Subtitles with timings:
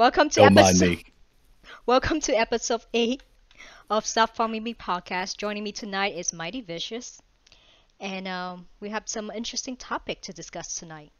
[0.00, 0.88] Welcome to Don't episode.
[0.88, 1.04] me.
[1.84, 3.22] Welcome to episode eight
[3.90, 5.36] of Stop Farming Me podcast.
[5.36, 7.20] Joining me tonight is Mighty Vicious,
[8.00, 11.12] and um, we have some interesting topic to discuss tonight.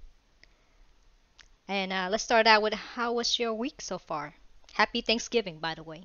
[1.68, 4.32] And uh, let's start out with how was your week so far?
[4.72, 6.04] Happy Thanksgiving, by the way.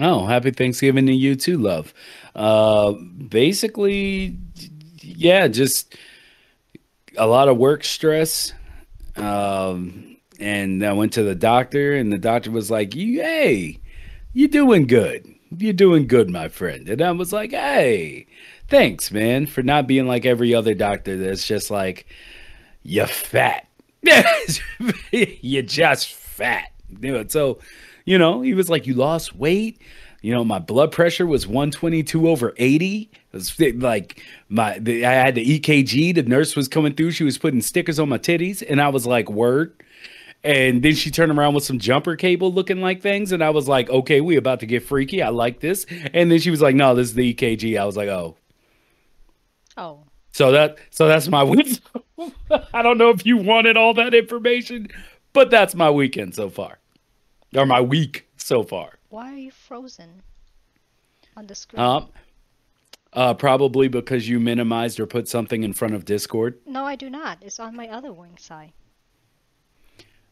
[0.00, 1.94] Oh, happy Thanksgiving to you too, love.
[2.34, 2.90] Uh,
[3.28, 4.36] basically,
[5.00, 5.94] yeah, just
[7.16, 8.52] a lot of work stress.
[9.14, 13.78] Um, and I went to the doctor, and the doctor was like, "You, hey,
[14.32, 15.32] you doing good?
[15.56, 18.26] You're doing good, my friend." And I was like, "Hey,
[18.68, 22.06] thanks, man, for not being like every other doctor that's just like,
[22.82, 23.66] you're fat,
[25.12, 26.70] you're just fat."
[27.28, 27.58] So
[28.04, 29.80] you know, he was like, "You lost weight."
[30.22, 33.10] You know, my blood pressure was 122 over 80.
[33.12, 36.14] It was like my the, I had the EKG.
[36.14, 37.10] The nurse was coming through.
[37.10, 39.74] She was putting stickers on my titties, and I was like, "Word."
[40.44, 43.66] And then she turned around with some jumper cable looking like things, and I was
[43.66, 45.22] like, "Okay, we about to get freaky.
[45.22, 47.96] I like this." And then she was like, "No, this is the EKG." I was
[47.96, 48.36] like, "Oh."
[49.76, 51.80] Oh, So that so that's my week.
[52.74, 54.88] I don't know if you wanted all that information,
[55.32, 56.78] but that's my weekend so far,
[57.56, 58.98] or my week so far.
[59.08, 60.22] why are you frozen
[61.36, 61.80] on the screen?
[61.80, 62.08] Um,
[63.14, 66.58] uh, probably because you minimized or put something in front of Discord.
[66.66, 67.38] no, I do not.
[67.42, 68.72] It's on my other wing side.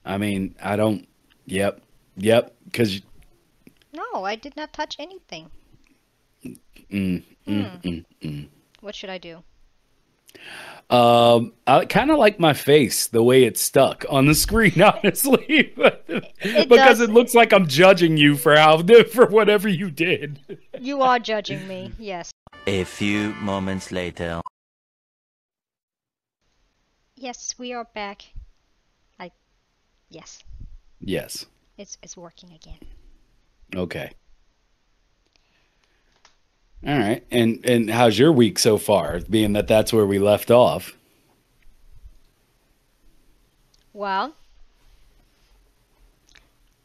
[0.05, 1.07] I mean, I don't.
[1.47, 1.81] Yep,
[2.17, 2.55] yep.
[2.65, 3.01] Because
[3.93, 5.51] No, I did not touch anything.
[6.45, 6.57] mm,
[6.91, 7.53] mm, Hmm.
[7.89, 8.49] mm, mm.
[8.81, 9.43] What should I do?
[10.91, 15.73] um, I kind of like my face the way it's stuck on the screen, honestly,
[15.77, 20.41] because does- it looks like I'm judging you for how for whatever you did.
[20.81, 21.93] You are judging me.
[21.99, 22.31] Yes.
[22.67, 24.41] A few moments later.
[27.17, 28.33] Yes, we are back.
[30.13, 30.45] Yes,
[31.01, 31.47] Yes.
[31.79, 32.79] it's it's working again.
[33.75, 34.11] Okay.
[36.87, 37.25] All right.
[37.31, 39.21] And and how's your week so far?
[39.31, 40.95] Being that that's where we left off.
[43.95, 44.35] Well,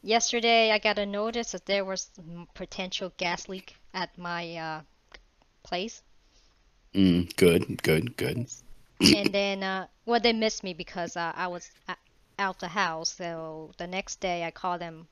[0.02, 2.10] yesterday I got a notice that there was
[2.54, 4.80] potential gas leak at my uh,
[5.62, 6.02] place,
[6.94, 7.82] Mm, good.
[7.82, 8.16] Good.
[8.16, 8.46] Good.
[9.00, 11.70] and then uh, well they missed me because uh, I was
[12.38, 13.14] out the house.
[13.14, 15.08] So the next day I called them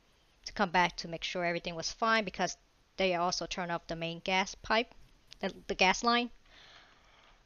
[0.47, 2.57] to come back to make sure everything was fine because
[2.97, 4.95] they also turned off the main gas pipe,
[5.41, 6.31] the, the gas line.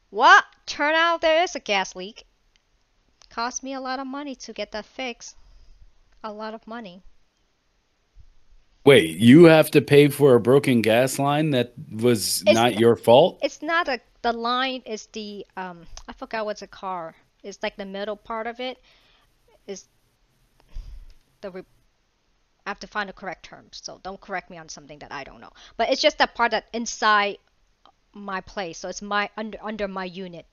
[0.09, 0.45] What?
[0.65, 2.25] Turn out there is a gas leak.
[3.29, 5.35] Cost me a lot of money to get that fixed.
[6.23, 7.01] A lot of money.
[8.83, 12.95] Wait, you have to pay for a broken gas line that was It's not your
[12.95, 13.39] fault?
[13.41, 17.15] It's not a the line is the um I forgot what's a car.
[17.43, 18.79] It's like the middle part of it
[19.67, 19.85] is
[21.41, 21.63] the re-
[22.65, 25.23] I have to find the correct term, so don't correct me on something that I
[25.23, 25.51] don't know.
[25.77, 27.37] But it's just that part that inside
[28.13, 30.45] my place, so it's my under under my unit.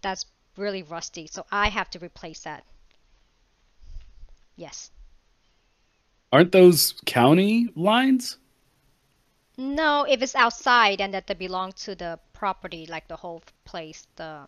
[0.00, 0.24] That's
[0.56, 2.64] really rusty, so I have to replace that.
[4.56, 4.90] Yes.
[6.32, 8.38] Aren't those county lines?
[9.58, 14.06] No, if it's outside and that they belong to the property, like the whole place,
[14.16, 14.46] the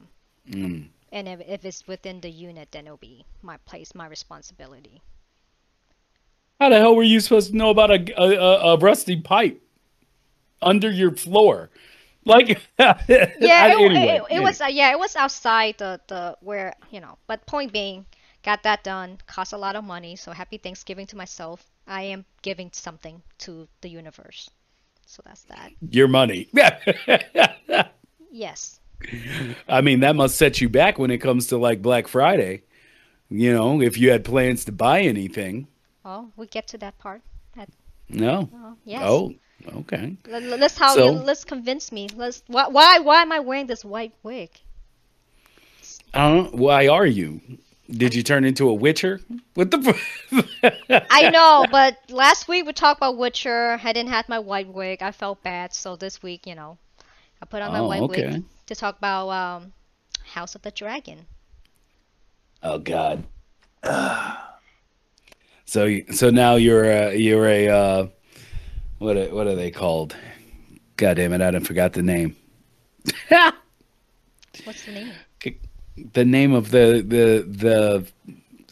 [0.49, 0.89] Mm.
[1.15, 5.01] And if, if it's within the unit, then it'll be my place, my responsibility.
[6.61, 9.63] How the hell were you supposed to know about a a, a, rusty pipe
[10.61, 11.71] under your floor?
[12.25, 16.75] Like, Yeah, it, anyway, it, it was uh, yeah, it was outside the the where
[16.91, 17.17] you know.
[17.27, 18.07] But point being,
[18.43, 19.19] got that done.
[19.27, 20.17] Cost a lot of money.
[20.17, 21.65] So happy Thanksgiving to myself.
[21.87, 24.51] I am giving something to the universe.
[25.07, 25.71] So that's that.
[25.91, 26.49] your money.
[26.53, 26.79] yeah.
[28.37, 28.81] Yes.
[29.69, 32.63] I mean, that must set you back when it comes to like Black Friday.
[33.31, 35.67] You know, if you had plans to buy anything.
[36.05, 37.23] Well, we get to that part.
[37.57, 37.69] That,
[38.09, 38.49] No.
[38.55, 39.03] oh, yes.
[39.05, 39.35] Oh,
[39.79, 40.17] okay.
[40.29, 42.09] Let, let- let's how So- let's convince me.
[42.15, 44.51] Let's why why why am I wearing this white wig?
[46.13, 46.49] I.
[46.53, 47.41] Why are you?
[47.91, 49.21] Did you turn into a witcher?
[49.55, 49.99] What the?
[51.11, 53.79] I know, but last week we talked about Witcher.
[53.83, 55.03] I didn't have my white wig.
[55.03, 56.79] I felt bad, so this week, you know,
[57.45, 58.27] I put on my Oh, white okay.
[58.27, 59.75] wig to talk about um,
[60.33, 61.27] House of the Dragon.
[62.63, 63.23] Oh God.
[65.67, 68.07] so so now you're a, you're a uh,
[68.97, 70.17] what are, what are they called?
[70.97, 71.43] God damn it!
[71.43, 72.35] I done forgot the name.
[74.65, 75.13] What's the name?
[76.15, 78.07] the name of the the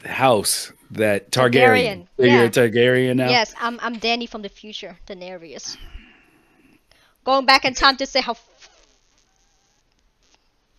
[0.02, 2.06] the house that Targaryen.
[2.06, 3.28] Targaryen, So You're a Targaryen now.
[3.28, 5.76] Yes, I'm I'm Danny from the future, Daenerys.
[7.24, 8.34] Going back in time to say how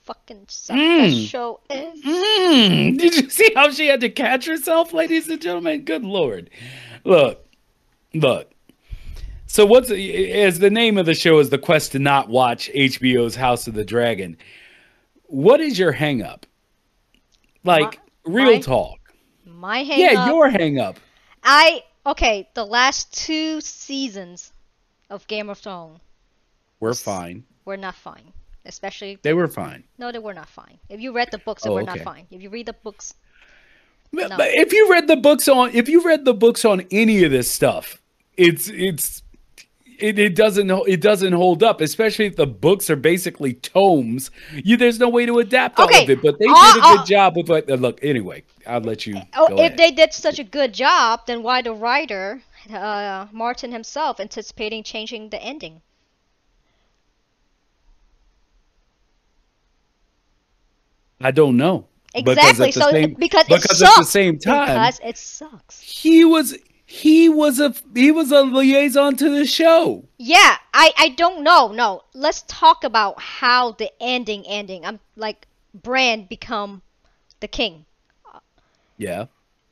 [0.04, 2.02] fucking suck that show is.
[2.04, 5.82] Mm, did you see how she had to catch herself, ladies and gentlemen?
[5.84, 6.50] Good lord.
[7.04, 7.46] Look,
[8.14, 8.50] look.
[9.48, 13.36] So what's as the name of the show is the quest to not watch HBO's
[13.36, 14.36] House of the Dragon.
[15.26, 16.46] What is your hang up?
[17.64, 19.00] Like real my- talk.
[19.46, 21.00] My hang Yeah, your hang up.
[21.44, 24.52] I okay, the last two seasons
[25.10, 26.00] of Game of Thrones
[26.80, 27.44] We're fine.
[27.66, 28.34] were not fine.
[28.66, 29.84] Especially They were fine.
[29.98, 30.78] no, they were not fine.
[30.90, 31.96] If you read the books, they Oh, were okay.
[31.96, 32.28] not fine.
[32.32, 33.14] If you read the books,
[34.14, 34.38] But No.
[34.38, 37.32] but if you read the books on if you read the books on any of
[37.32, 38.02] this stuff,
[38.38, 39.24] it's it's
[40.00, 44.32] it, it doesn't it doesn't hold up, especially if the books are basically tomes.
[44.54, 46.22] You there's no way to adapt all of it.
[46.22, 48.44] But they did a good job with what look anyway.
[48.68, 49.78] I'll let you oh, if ahead.
[49.78, 55.30] they did such a good job, then why the writer, uh, Martin himself, anticipating changing
[55.30, 55.82] the ending?
[61.24, 61.88] I don't know.
[62.14, 62.36] Exactly.
[62.36, 63.98] Because at the So same, because, because it at sucks.
[63.98, 65.80] the same time because it sucks.
[65.80, 66.56] he was
[66.86, 70.06] he was a he was a liaison to the show.
[70.20, 71.72] Yeah, I I don't know.
[71.72, 74.86] No, let's talk about how the ending ending.
[74.86, 76.84] I'm like Bran become
[77.40, 77.86] the king.
[78.98, 79.26] Yeah.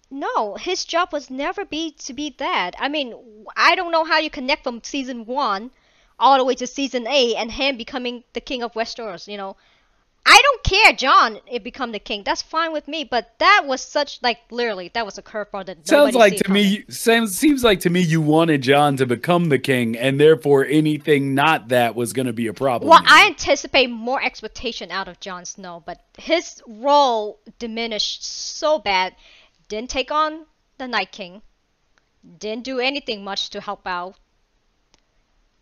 [0.09, 2.75] No, his job was never be to be that.
[2.79, 5.71] I mean, I don't know how you connect from season one
[6.19, 9.27] all the way to season eight and him becoming the king of Westeros.
[9.27, 9.55] You know,
[10.25, 11.39] I don't care, Jon.
[11.47, 12.23] It become the king.
[12.23, 13.03] That's fine with me.
[13.03, 16.63] But that was such like literally that was a curveball that Sounds like to coming.
[16.63, 20.65] me seems seems like to me you wanted Jon to become the king, and therefore
[20.65, 22.89] anything not that was going to be a problem.
[22.89, 29.15] Well, I anticipate more expectation out of Jon Snow, but his role diminished so bad.
[29.69, 30.45] Didn't take on
[30.77, 31.41] the Night King.
[32.37, 34.15] Didn't do anything much to help out.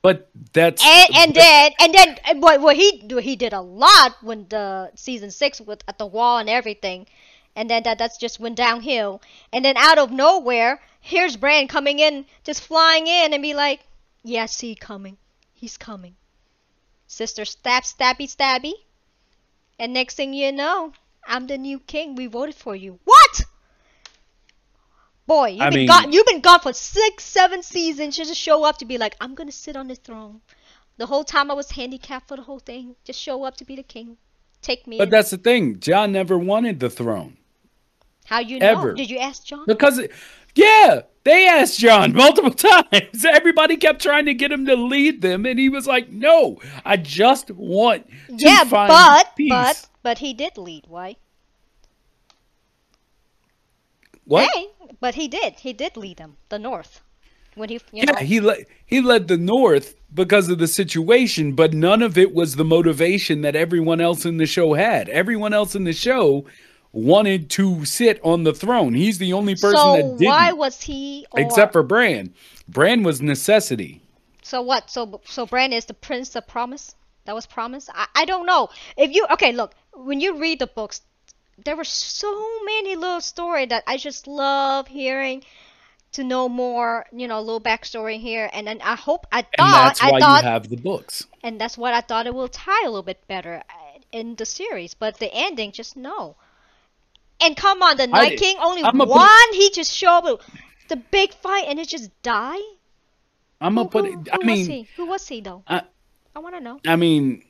[0.01, 4.47] But that's And and then and then what what he he did a lot when
[4.49, 7.07] the season six with at the wall and everything.
[7.55, 9.21] And then that that's just went downhill.
[9.51, 13.81] And then out of nowhere, here's Bran coming in, just flying in and be like,
[14.23, 15.17] Yeah, I see coming.
[15.53, 16.15] He's coming.
[17.07, 18.73] Sister stab stabby stabby.
[19.77, 20.93] And next thing you know,
[21.25, 22.15] I'm the new king.
[22.15, 22.99] We voted for you.
[23.03, 23.41] What?
[25.29, 28.35] Boy, you've I been mean- gone you've been gone for six, seven seasons just to
[28.35, 30.41] show up to be like, I'm gonna sit on the throne.
[30.97, 32.95] The whole time I was handicapped for the whole thing.
[33.05, 34.17] Just show up to be the king.
[34.61, 35.09] Take me but in.
[35.11, 35.79] that's the thing.
[35.79, 37.37] Jon never wanted the throne
[38.25, 38.65] How you know?
[38.71, 38.93] ever.
[38.93, 39.65] Did you ask Jon?
[39.67, 40.11] because it,
[40.55, 43.23] yeah, they asked Jon multiple times.
[43.23, 46.97] Everybody kept trying to get him to lead them, and he was like, "No, I
[46.97, 50.85] just want to yeah, find but peace." but but he did lead.
[50.87, 51.15] Why?
[54.29, 54.49] What?
[54.53, 54.67] Hey,
[54.99, 55.55] but he did.
[55.59, 56.37] He did lead them.
[56.49, 57.01] The North.
[57.55, 58.19] When he, you Yeah, know.
[58.19, 62.55] he led he led the North because of the situation, but none of it was
[62.55, 65.09] the motivation that everyone else in the show had.
[65.09, 66.45] Everyone else in the show
[66.91, 68.93] wanted to sit on the throne.
[68.93, 71.25] He's the only person so that didn't, why was he?
[71.31, 72.33] Or, except for Bran.
[72.67, 74.01] Bran was necessity.
[74.43, 74.89] So what?
[74.89, 76.95] So so Bran is the prince of promise.
[77.25, 77.89] That was promise.
[77.93, 78.69] I, I don't know.
[78.95, 81.01] If you okay, look when you read the books,
[81.65, 85.43] there were so many little story that I just love hearing
[86.13, 87.05] to know more.
[87.11, 90.01] You know, a little backstory here, and then I hope I thought And thought that's
[90.01, 91.25] why I thought, you have the books.
[91.43, 94.45] and that's what I thought it will tie a little bit better uh, in the
[94.45, 94.93] series.
[94.93, 96.35] But the ending, just no.
[97.41, 99.53] And come on, the Night King only put one.
[99.53, 100.41] He just show up
[100.89, 102.57] the big fight, and it just die.
[103.61, 104.87] I'm gonna put who, it who I was mean he?
[104.97, 105.63] Who was he though?
[105.67, 105.83] I-
[106.35, 106.79] I want to know.
[106.87, 107.43] I mean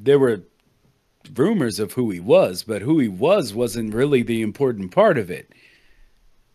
[0.00, 0.42] there were
[1.34, 5.30] rumors of who he was, but who he was wasn't really the important part of
[5.30, 5.50] it.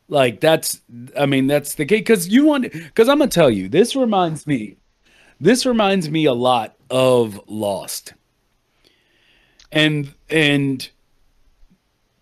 [0.08, 0.82] Like that's
[1.18, 4.46] I mean that's the case cuz you want cuz I'm to tell you this reminds
[4.46, 4.78] me
[5.40, 8.14] this reminds me a lot of Lost.
[9.72, 10.90] And and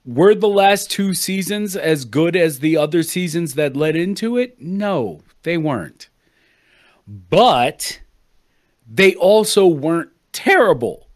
[0.05, 4.60] were the last two seasons as good as the other seasons that led into it?
[4.60, 6.10] No, they weren't.
[7.08, 8.01] But
[8.89, 11.08] they also weren't terrible.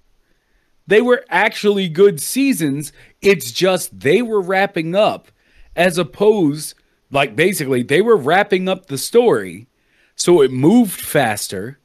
[0.87, 2.93] They were actually good seasons.
[3.21, 5.31] It's just they were wrapping up
[5.75, 6.75] as opposed,
[7.11, 9.67] like basically, they were wrapping up the story.
[10.15, 11.79] So it moved faster.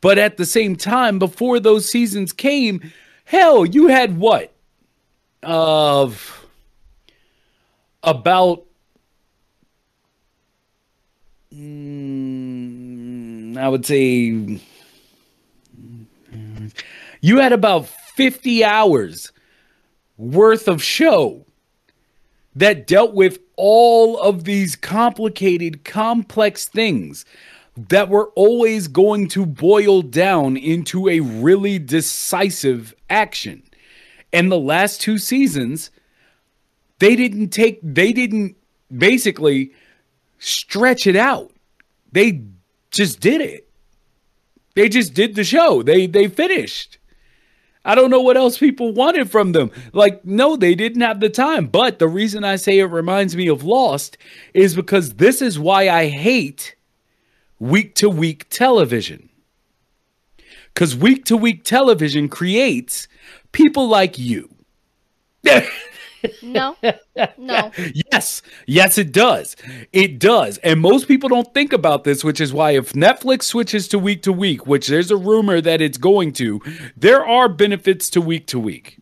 [0.00, 2.92] But at the same time, before those seasons came,
[3.24, 4.52] hell, you had what?
[5.42, 6.46] Of
[8.02, 8.64] about
[11.52, 12.78] mm,
[13.56, 14.60] I would say
[17.20, 19.30] you had about 50 hours
[20.16, 21.46] worth of show
[22.52, 27.24] that dealt with all of these complicated, complex things
[27.76, 33.62] that were always going to boil down into a really decisive action.
[34.32, 35.92] And the last two seasons,
[36.98, 38.56] they didn't take, they didn't
[38.90, 39.70] basically
[40.40, 41.52] stretch it out.
[42.10, 42.42] They
[42.90, 43.68] just did it.
[44.74, 45.84] They just did the show.
[45.84, 46.98] They they finished.
[47.88, 49.70] I don't know what else people wanted from them.
[49.94, 51.68] Like, no, they didn't have the time.
[51.68, 54.18] But the reason I say it reminds me of Lost
[54.52, 56.76] is because this is why I hate
[57.58, 59.30] week to week television.
[60.74, 63.08] Because week to week television creates
[63.52, 64.50] people like you.
[66.42, 66.76] No,
[67.38, 67.70] no.
[68.12, 69.56] Yes, yes, it does.
[69.92, 70.58] It does.
[70.58, 74.22] And most people don't think about this, which is why if Netflix switches to week
[74.22, 76.60] to week, which there's a rumor that it's going to,
[76.96, 78.98] there are benefits to week to week.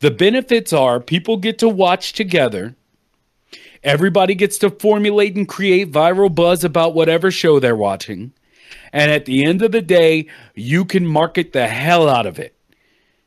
[0.00, 2.76] The benefits are people get to watch together.
[3.82, 8.32] Everybody gets to formulate and create viral buzz about whatever show they're watching.
[8.92, 12.57] And at the end of the day, you can market the hell out of it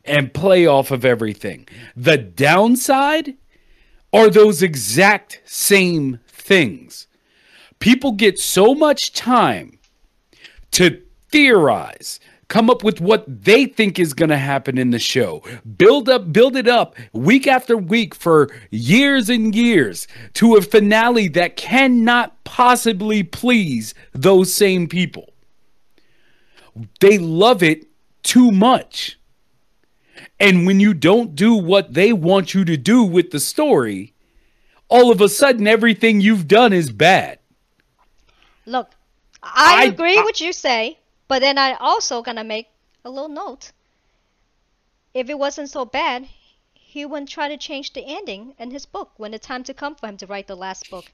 [0.06, 1.68] and play off of everything.
[1.96, 3.36] The downside
[4.14, 7.08] are those exact same things.
[7.80, 9.80] People get so much time
[10.72, 15.42] to theorize, come up with what they think is going to happen in the show,
[15.78, 21.28] build up, build it up week after week for years and years to a finale
[21.30, 25.34] that cannot possibly please those same people.
[27.00, 27.86] They love it
[28.24, 29.18] too much.
[30.42, 34.14] And when you don't do what they want you to do with the story,
[34.90, 37.38] all of a sudden everything you've done is bad.
[38.66, 38.90] Look,
[39.44, 42.68] I, I- agree I- what you say, but then I also gonna make
[43.06, 43.72] a little note.
[45.14, 46.28] If it wasn't so bad,
[46.74, 49.96] he wouldn't try to change the ending in his book when the time to come
[49.96, 51.06] for him to write the last book.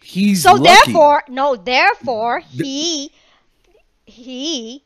[0.00, 0.64] He's So lucky.
[0.92, 3.10] therefore, no, therefore he
[4.04, 4.84] he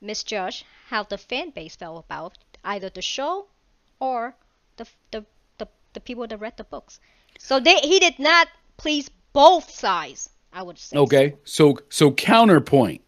[0.00, 3.46] misjudged how the fan base felt about either the show
[3.98, 4.34] or
[4.76, 5.24] the the
[5.58, 7.00] the, the people that read the books.
[7.38, 10.30] So they he did not please both sides.
[10.52, 10.96] I would say.
[10.96, 13.02] Okay, so so counterpoint.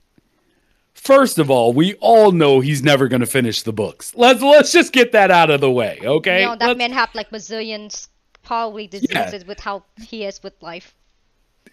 [0.94, 4.14] First of all, we all know he's never going to finish the books.
[4.14, 6.42] Let's let's just get that out of the way, okay?
[6.42, 8.09] You know, that Let's- man have like bazillions
[8.42, 10.94] probably diseases with how he is with life.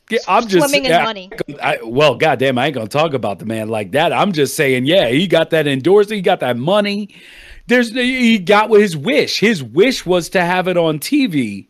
[0.09, 1.29] Yeah, I'm just swimming in yeah, money.
[1.61, 4.11] I, well, goddamn, I ain't gonna talk about the man like that.
[4.11, 7.09] I'm just saying, yeah, he got that endorsement, he got that money.
[7.69, 9.39] There's he got what his wish.
[9.39, 11.67] His wish was to have it on TV,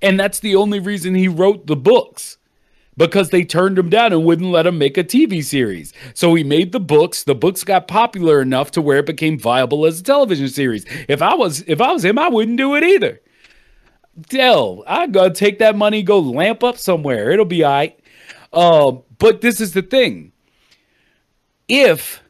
[0.00, 2.38] and that's the only reason he wrote the books
[2.96, 5.92] because they turned him down and wouldn't let him make a TV series.
[6.14, 7.24] So he made the books.
[7.24, 10.84] The books got popular enough to where it became viable as a television series.
[11.08, 13.20] If I was if I was him, I wouldn't do it either.
[14.28, 17.32] Dell, I gotta take that money, go lamp up somewhere.
[17.32, 17.98] It'll be all right.
[18.52, 20.30] Uh, but this is the thing.
[21.66, 22.22] If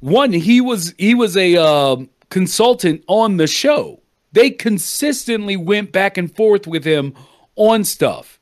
[0.00, 4.00] one, he was he was a um consultant on the show.
[4.32, 7.14] They consistently went back and forth with him
[7.56, 8.40] on stuff.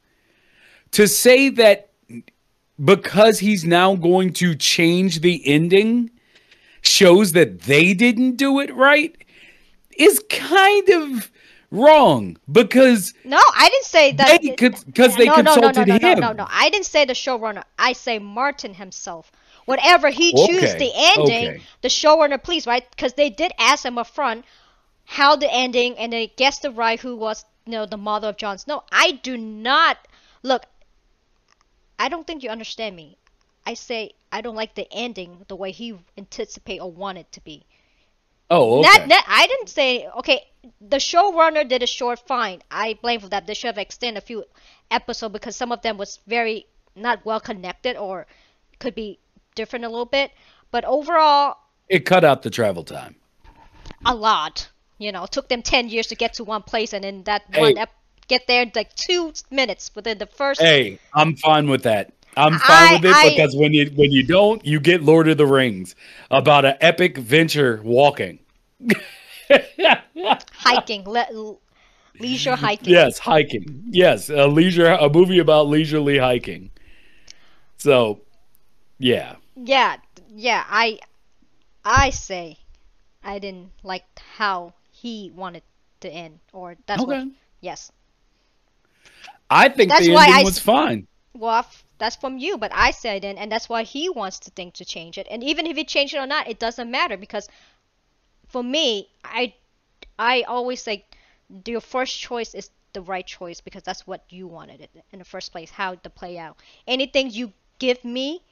[0.93, 1.91] To say that
[2.83, 6.11] because he's now going to change the ending
[6.83, 9.15] shows that they didn't do it right
[9.99, 11.31] is kind of
[11.73, 14.41] wrong because No, I didn't say that.
[14.41, 16.21] They could- 'cause they no, no, no, no, consulted no, no, him.
[16.21, 16.47] no, no.
[16.49, 17.65] I didn't say the showrunner.
[17.79, 19.33] I say Martin himself.
[19.67, 21.63] Whatever he chooses the ending, okay.
[21.83, 22.89] the showrunner, please, right?
[22.91, 24.45] Because they did ask him up front
[25.05, 28.37] how the ending, and they guessed the right who was, you know, the mother of
[28.37, 28.85] Jon Snow.
[28.93, 29.99] I do not
[30.43, 30.65] look.
[31.99, 33.17] I don't think you understand me.
[33.67, 37.41] I say I don't like the ending the way he anticipate or want it to
[37.41, 37.65] be.
[38.51, 38.89] oh okay.
[38.89, 40.47] Not, not, I didn't say okay.
[40.81, 42.63] The showrunner did a short fine.
[42.71, 43.47] I blame for that.
[43.47, 44.45] They should have extended a few
[44.91, 48.27] episodes because some of them was very not well connected or
[48.79, 49.19] could be
[49.55, 50.31] different a little bit.
[50.71, 51.57] But overall,
[51.89, 53.17] it cut out the travel time.
[54.07, 54.69] a lot.
[54.99, 57.43] You know, it took them ten years to get to one place, and then that
[57.53, 57.61] Hey.
[57.61, 57.95] one ep-
[58.29, 60.61] get there in like two minutes within the first.
[60.61, 62.13] Hey, I'm fine with that.
[62.37, 65.27] I'm fine I- with it I- because when you when you don't, you get Lord
[65.29, 65.95] of the Rings
[66.31, 68.39] about an epic venture walking.
[70.53, 71.57] hiking, le-
[72.21, 72.93] leisure hiking.
[72.93, 73.85] Yes, hiking.
[73.91, 76.71] Yes, a leisure a movie about leisurely hiking.
[77.79, 78.21] So,
[79.01, 79.37] yeah.
[79.57, 80.65] Yeah, yeah.
[80.69, 81.01] I,
[81.85, 82.59] I say,
[83.23, 84.05] I didn't like
[84.37, 85.63] how he wanted
[86.01, 87.19] to end, or that's what.
[87.19, 87.31] Okay.
[87.61, 87.93] Yes.
[89.51, 91.09] I think That's the why ending I was s- fine.
[91.35, 91.67] Well,
[91.99, 94.85] that's from you, but I said it, and that's why he wants to think to
[94.85, 95.27] change it.
[95.31, 97.49] And even if he changed it or not, it doesn't matter because,
[98.49, 99.55] for me, I,
[100.19, 101.07] I always say,
[101.67, 105.25] your first choice is the right choice because that's what you wanted it in the
[105.25, 105.71] first place.
[105.71, 106.59] How to play out.
[106.87, 108.43] Anything you give me,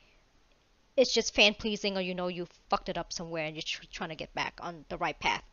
[0.99, 3.85] it's just fan pleasing, or you know you fucked it up somewhere and you're tr-
[3.91, 5.45] trying to get back on the right path.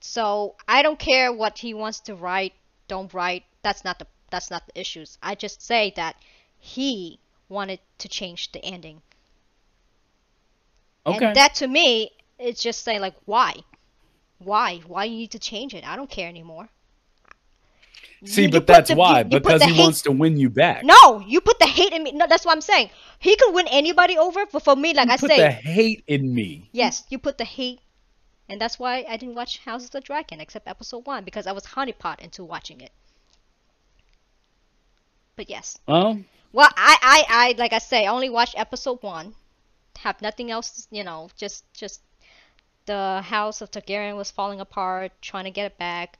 [0.00, 2.54] So I don't care what he wants to write,
[2.86, 3.44] don't write.
[3.62, 5.18] That's not the that's not the issues.
[5.22, 6.16] I just say that
[6.58, 9.02] he wanted to change the ending.
[11.04, 11.26] Okay.
[11.26, 13.54] And that to me, it's just saying like why?
[14.38, 14.78] Why?
[14.86, 15.86] Why you need to change it?
[15.86, 16.68] I don't care anymore.
[18.24, 20.84] See, You- but that's the- why you- because he hate- wants to win you back.
[20.84, 22.12] No, you put the hate in me.
[22.12, 22.90] No, that's what I'm saying.
[23.18, 26.04] He could win anybody over, but for me, like You I put say, the hate
[26.06, 26.68] in me.
[26.72, 27.80] yes, you put the hate,
[28.48, 31.52] and that's why I didn't watch House of the Dragon except episode one because I
[31.52, 32.92] was honeypot into watching it.
[35.36, 36.20] But yes, Well,
[36.52, 39.34] well, I, I, I, like I say, I only watched episode one.
[39.98, 42.02] Have nothing else, you know, just, just
[42.86, 46.18] the house of Targaryen was falling apart, trying to get it back.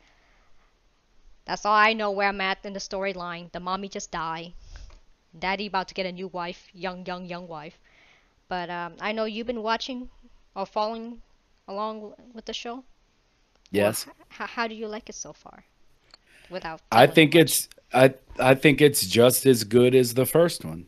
[1.45, 3.51] That's all I know where I'm at in the storyline.
[3.53, 4.53] The mommy just died.
[5.39, 7.79] Daddy about to get a new wife, young, young, young wife.
[8.49, 10.09] But um, I know you've been watching
[10.55, 11.23] or following
[11.69, 12.85] along with the show.
[13.71, 14.07] yes.
[14.29, 15.65] How, how do you like it so far?
[16.51, 16.81] Without.
[16.91, 17.43] I think much.
[17.43, 20.87] it's I I think it's just as good as the first one.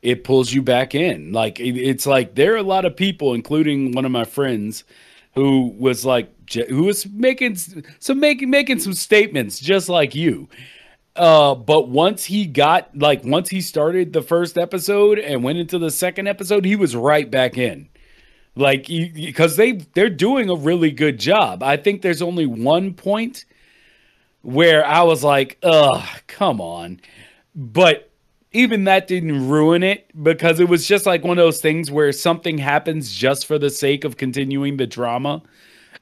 [0.00, 1.32] It pulls you back in.
[1.32, 4.82] Like it, it's like there are a lot of people, including one of my friends,
[5.34, 7.56] who was like who was making
[7.98, 10.48] some making making some statements just like you.
[11.14, 15.78] Uh, but once he got like once he started the first episode and went into
[15.78, 17.88] the second episode, he was right back in.
[18.54, 21.62] Like because they they're doing a really good job.
[21.62, 23.44] I think there's only one point
[24.42, 27.00] where I was like, ugh, come on.
[27.54, 28.10] But
[28.52, 32.12] even that didn't ruin it because it was just like one of those things where
[32.12, 35.42] something happens just for the sake of continuing the drama.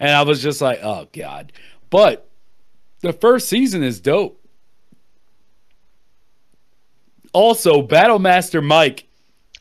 [0.00, 1.52] And I was just like, oh, God.
[1.90, 2.26] But
[3.02, 4.42] the first season is dope.
[7.33, 9.07] Also, Battlemaster Mike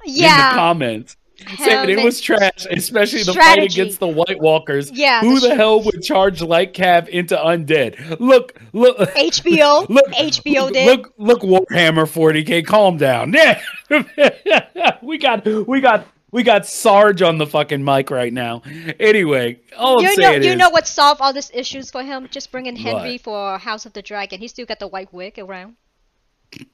[0.06, 0.54] in the Yeah.
[0.56, 1.18] comments
[1.58, 4.92] saying it was trash, especially the fight against the White Walkers.
[4.92, 8.20] Yeah, Who the the hell would charge Light Cav into undead?
[8.20, 8.98] Look, look.
[8.98, 9.88] HBO.
[9.90, 10.86] Look, HBO did.
[10.86, 12.66] Look, look, Warhammer 40k.
[12.66, 13.34] Calm down.
[13.34, 13.62] Yeah,
[15.02, 18.62] we got, we got, we got Sarge on the fucking mic right now.
[19.00, 22.04] Anyway, all I'm you know, saying you is, know what solved all these issues for
[22.04, 22.28] him?
[22.32, 23.22] Just bringing Henry What?
[23.22, 24.40] for House of the Dragon.
[24.40, 25.76] He still got the white wig around.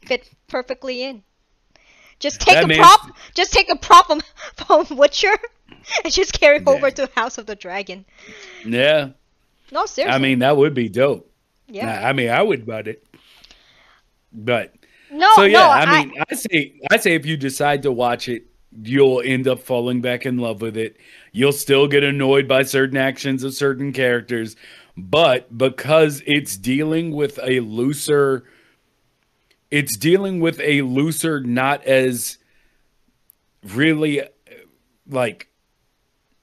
[0.06, 1.24] Fit perfectly in.
[2.20, 3.16] Just take That a man's- prop.
[3.34, 4.22] Just take a prop from,
[4.88, 5.34] from Witcher,
[6.04, 6.72] and just carry Yeah.
[6.74, 8.06] over to House of the Dragon.
[8.66, 9.10] yeah.
[9.72, 10.16] No, seriously.
[10.16, 11.30] I mean, that would be dope.
[11.68, 12.08] yeah.
[12.08, 13.04] I mean, I would butt it.
[14.32, 14.74] But
[15.12, 15.70] no, so yeah, no.
[15.70, 18.46] I mean, I, say, I say if you decide to watch it,
[18.82, 20.98] you'll end up falling back in love with it.
[21.32, 24.56] You'll still get annoyed by certain actions of certain characters,
[24.98, 28.44] but because it's dealing with a looser,
[29.72, 32.38] it's dealing with a looser, not as
[33.64, 34.22] really
[35.08, 35.50] like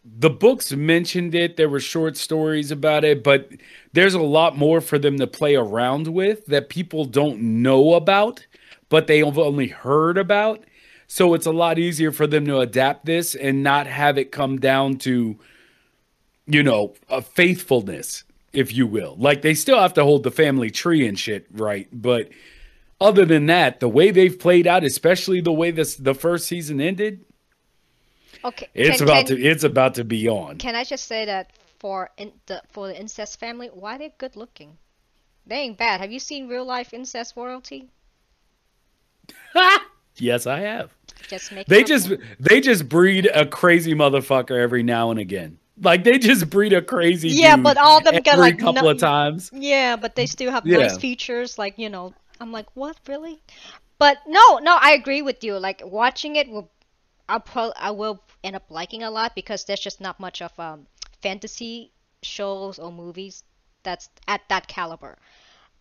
[0.04, 1.56] the books mentioned it.
[1.56, 3.50] There were short stories about it, but
[3.92, 8.46] there's a lot more for them to play around with that people don't know about,
[8.88, 10.64] but they've only heard about.
[11.12, 14.58] So it's a lot easier for them to adapt this and not have it come
[14.58, 15.38] down to,
[16.46, 19.16] you know, a faithfulness, if you will.
[19.18, 22.30] Like they still have to hold the family tree and shit right, but
[22.98, 26.80] other than that, the way they've played out, especially the way this the first season
[26.80, 27.26] ended,
[28.42, 28.70] okay.
[28.72, 30.56] it's can, about can, to it's about to be on.
[30.56, 34.34] Can I just say that for in the for the incest family, why they good
[34.34, 34.78] looking?
[35.46, 36.00] They ain't bad.
[36.00, 37.90] Have you seen real life incest royalty?
[40.16, 40.90] yes, I have.
[41.28, 41.66] Just make.
[41.66, 45.58] They just they just breed a crazy motherfucker every now and again.
[45.80, 48.82] Like they just breed a crazy Yeah, but all of them got, every like, couple
[48.82, 49.50] no- of times.
[49.52, 50.78] Yeah, but they still have Yeah.
[50.78, 52.14] nice features, like you know.
[52.40, 53.40] I'm like, what really?
[53.98, 55.58] But no, no, I agree with you.
[55.58, 56.68] Like watching it will,
[57.28, 60.52] I'll pro- I will end up liking a lot because there's just not much of
[60.58, 60.86] um
[61.22, 63.44] fantasy shows or movies
[63.82, 65.18] that's at that caliber.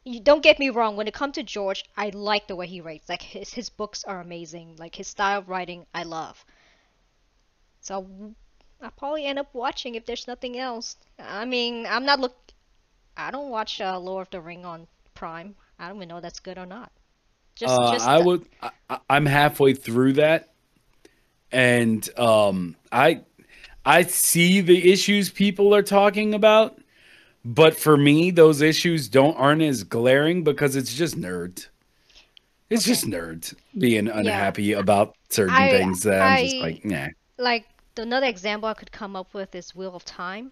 [0.03, 0.95] You don't get me wrong.
[0.95, 3.07] When it comes to George, I like the way he writes.
[3.07, 4.75] Like his his books are amazing.
[4.77, 6.43] Like his style of writing, I love.
[7.81, 8.07] So
[8.81, 10.95] I'll probably end up watching if there's nothing else.
[11.19, 12.35] I mean, I'm not look.
[13.15, 15.55] I don't watch uh, Lord of the Ring on Prime.
[15.77, 16.91] I don't even know if that's good or not.
[17.55, 18.45] Just, Uh, just I the- would.
[18.89, 20.49] I- I'm halfway through that,
[21.51, 23.21] and um, I
[23.85, 26.79] I see the issues people are talking about,
[27.43, 31.67] but for me, those issues don't aren't as glaring because it's just nerds.
[32.69, 32.91] It's Okay.
[32.93, 37.07] just nerds being unhappy about certain I- things that I'm just like, nah.
[37.37, 37.65] like
[37.97, 40.51] another example I could come up with is Wheel of Time.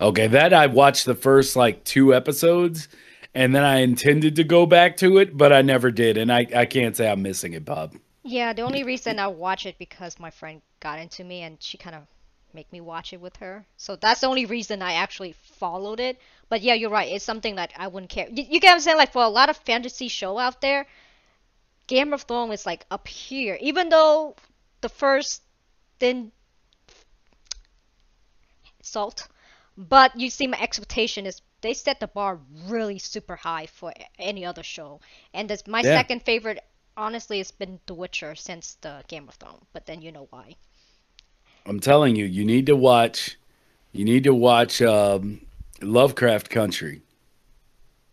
[0.00, 2.88] Okay, that I watched the first like two episodes,
[3.34, 6.46] and then I intended to go back to it, but I never did, and I
[6.54, 7.94] I can't say I'm missing it, Bob.
[8.22, 11.78] Yeah, the only reason I watch it because my friend got into me and she
[11.78, 12.02] kind of
[12.54, 13.66] make me watch it with her.
[13.76, 16.18] So that's the only reason I actually followed it.
[16.48, 17.08] But yeah, you're right.
[17.10, 18.28] It's something that I wouldn't care.
[18.30, 18.96] You, you get what I'm saying?
[18.98, 20.86] Like for a lot of fantasy show out there,
[21.86, 23.56] Game of Thrones is like up here.
[23.60, 24.36] Even though
[24.80, 25.42] the first
[25.98, 26.32] didn't
[28.82, 29.26] salt,
[29.76, 34.44] but you see my expectation is they set the bar really super high for any
[34.44, 35.00] other show.
[35.32, 35.94] And this, my Yeah.
[35.94, 36.62] second favorite,
[36.96, 39.64] honestly, has been The Witcher since the Game of Thrones.
[39.72, 40.56] But then you know why.
[41.66, 43.36] I'm telling you, you need to watch.
[43.92, 45.40] You need to watch um,
[45.82, 47.02] Lovecraft Country.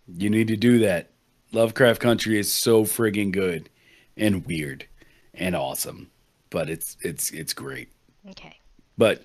[0.08, 1.12] You need to do that.
[1.52, 3.70] Lovecraft Country is so friggin' good
[4.16, 4.86] and weird
[5.34, 6.10] and awesome,
[6.50, 7.90] but it's it's it's great.
[8.30, 8.58] Okay.
[8.98, 9.24] But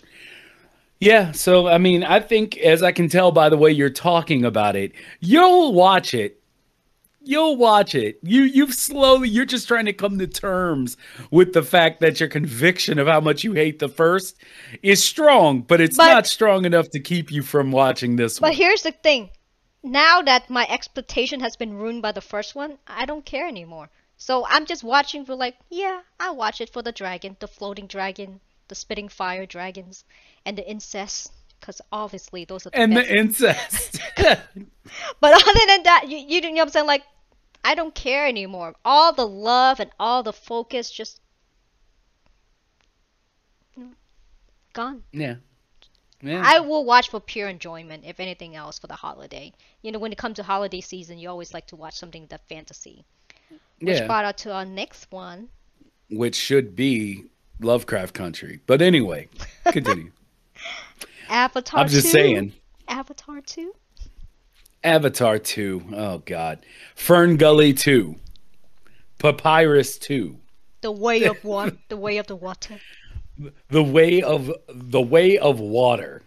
[1.00, 4.44] yeah, so I mean, I think as I can tell by the way you're talking
[4.44, 6.41] about it, you'll watch it.
[7.24, 8.18] You'll watch it.
[8.22, 10.96] You you've slowly you're just trying to come to terms
[11.30, 14.36] with the fact that your conviction of how much you hate the first
[14.82, 18.42] is strong, but it's But- not strong enough to keep you from watching this But
[18.42, 18.50] one.
[18.52, 19.30] But here's the thing.
[19.84, 23.90] Now that my expectation has been ruined by the first one, I don't care anymore.
[24.16, 27.88] So I'm just watching for like, yeah, I'll watch it for the dragon, the floating
[27.88, 30.04] dragon, the spitting fire dragons,
[30.46, 31.32] and the incest.
[31.62, 33.08] Because obviously those are the And best.
[33.08, 34.00] the incest.
[35.20, 36.86] But other than that, you, you know what I'm saying?
[36.86, 37.04] Like,
[37.64, 38.74] I don't care anymore.
[38.84, 41.20] All the love and all the focus just
[43.76, 43.90] you know,
[44.74, 45.02] gone.
[45.12, 45.36] yeah.
[46.24, 46.42] Yeah.
[46.44, 49.52] I will watch for pure enjoyment, if anything else, for the holiday.
[49.82, 52.46] You know, when it comes to holiday season, you always like to watch something that
[52.48, 53.04] fantasy.
[53.80, 54.06] Which yeah.
[54.06, 55.48] brought us to our next one.
[56.10, 57.24] Which should be
[57.60, 58.60] Lovecraft Country.
[58.66, 59.28] But anyway,
[59.72, 60.12] continue.
[61.28, 62.10] Avatar I'm just 2.
[62.10, 62.52] saying.
[62.88, 63.72] Avatar 2?
[64.84, 65.82] Avatar 2.
[65.94, 66.64] Oh god.
[66.94, 68.16] Fern Gully 2.
[69.18, 70.36] Papyrus 2.
[70.80, 71.76] The way of water.
[71.88, 72.80] the way of the water.
[73.68, 76.22] The way of the way of water.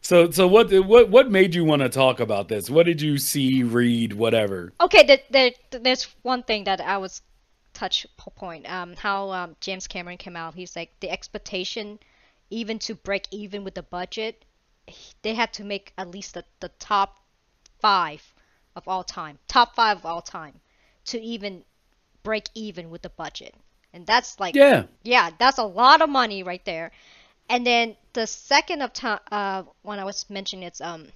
[0.00, 2.70] So so what what what made you want to talk about this?
[2.70, 4.72] What did you see, read, whatever?
[4.80, 5.50] Okay, there, there,
[5.80, 7.22] there's one thing that I was
[7.74, 8.70] touch point.
[8.72, 10.54] Um, how um, James Cameron came out.
[10.54, 11.98] He's like the expectation,
[12.50, 14.44] even to break even with the budget,
[15.22, 17.18] they had to make at least the, the top
[17.80, 18.34] five
[18.76, 20.60] of all time, top five of all time,
[21.06, 21.64] to even
[22.22, 23.54] break even with the budget.
[23.92, 24.84] And that's like Yeah.
[25.02, 26.90] yeah, that's a lot of money right there.
[27.48, 31.08] And then the second of time, uh, one I was mentioning, it's um,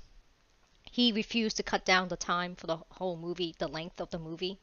[0.90, 4.18] he refused to cut down the time for the whole movie, the length of the
[4.18, 4.58] movie,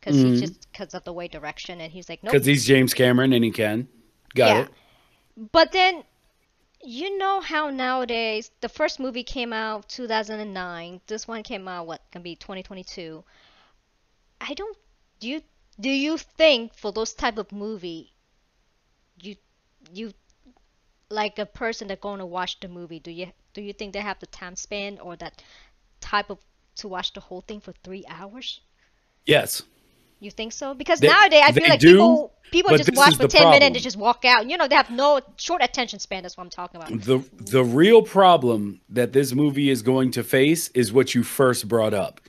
[0.00, 0.34] because Mhm.
[0.34, 2.32] he just because of the way direction, and he's like, nope.
[2.34, 3.88] Because he's James Cameron and he can.
[4.34, 4.62] Got Yeah.
[4.62, 4.68] it.
[5.38, 6.02] But then,
[6.82, 11.00] you know how nowadays the first movie came out 2009.
[11.06, 13.22] This one came out what can be 2022.
[14.40, 14.76] I don't.
[15.20, 15.42] Do you
[15.78, 18.12] do you think for those type of movie,
[19.22, 19.36] you
[19.92, 20.12] you
[21.08, 22.98] like a person that going to watch the movie?
[22.98, 25.40] Do you do you think they have the time span or that
[26.00, 26.38] type of
[26.76, 28.60] to watch the whole thing for three hours?
[29.24, 29.62] Yes.
[30.20, 30.74] You think so?
[30.74, 33.74] Because They- nowadays I feel like do, people people just watch for ten minutes and
[33.74, 34.48] they just walk out.
[34.48, 36.22] You know, they have no short attention span.
[36.22, 37.02] That's what I'm talking about.
[37.02, 41.68] The the real problem that this movie is going to face is what you first
[41.68, 42.20] brought up.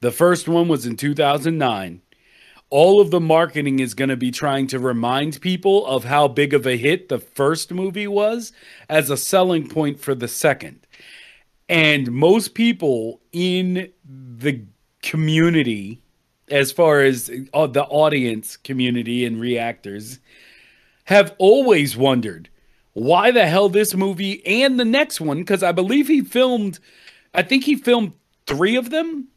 [0.00, 2.00] The first one was in 2009.
[2.70, 6.52] All of the marketing is going to be trying to remind people of how big
[6.52, 8.52] of a hit the first movie was
[8.88, 10.86] as a selling point for the second.
[11.68, 14.64] And most people in the
[15.02, 16.02] community,
[16.50, 20.20] as far as uh, the audience community and reactors,
[21.04, 22.48] have always wondered
[22.92, 26.78] why the hell this movie and the next one, because I believe he filmed,
[27.34, 28.12] I think he filmed
[28.46, 29.28] three of them.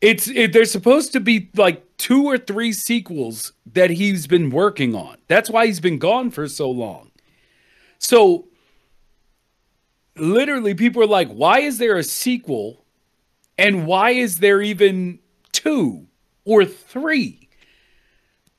[0.00, 4.94] It's it, there's supposed to be like two or three sequels that he's been working
[4.94, 5.18] on.
[5.28, 7.10] That's why he's been gone for so long.
[7.98, 8.48] So
[10.16, 12.84] literally people are like, why is there a sequel?
[13.58, 15.18] And why is there even
[15.62, 16.06] two
[16.44, 17.48] or three?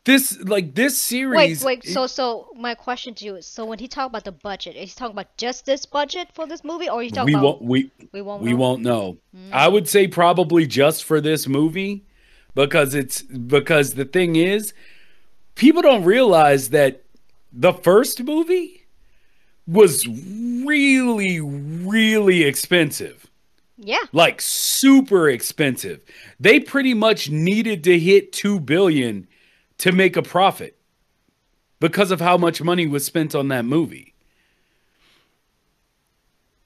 [0.04, 1.86] This like this Wait, series wait.
[1.86, 4.94] So, so my question to you is: so when he talk about the budget, is
[4.94, 7.62] he talking about just this budget for this movie, or he talking we about won't
[7.62, 8.58] we we won't we know?
[8.58, 9.18] won't know.
[9.36, 9.54] Hmm.
[9.54, 12.04] I would say probably just for this movie
[12.56, 14.74] because it's because the thing is
[15.54, 17.04] people don't realize that
[17.54, 18.88] the first movie
[19.68, 23.30] was really really expensive.
[23.84, 26.02] Yeah, Like super expensive.
[26.40, 29.28] They pretty much needed to hit 2 billion
[29.80, 30.78] to make a profit
[31.80, 34.14] because of how much money was spent on that movie.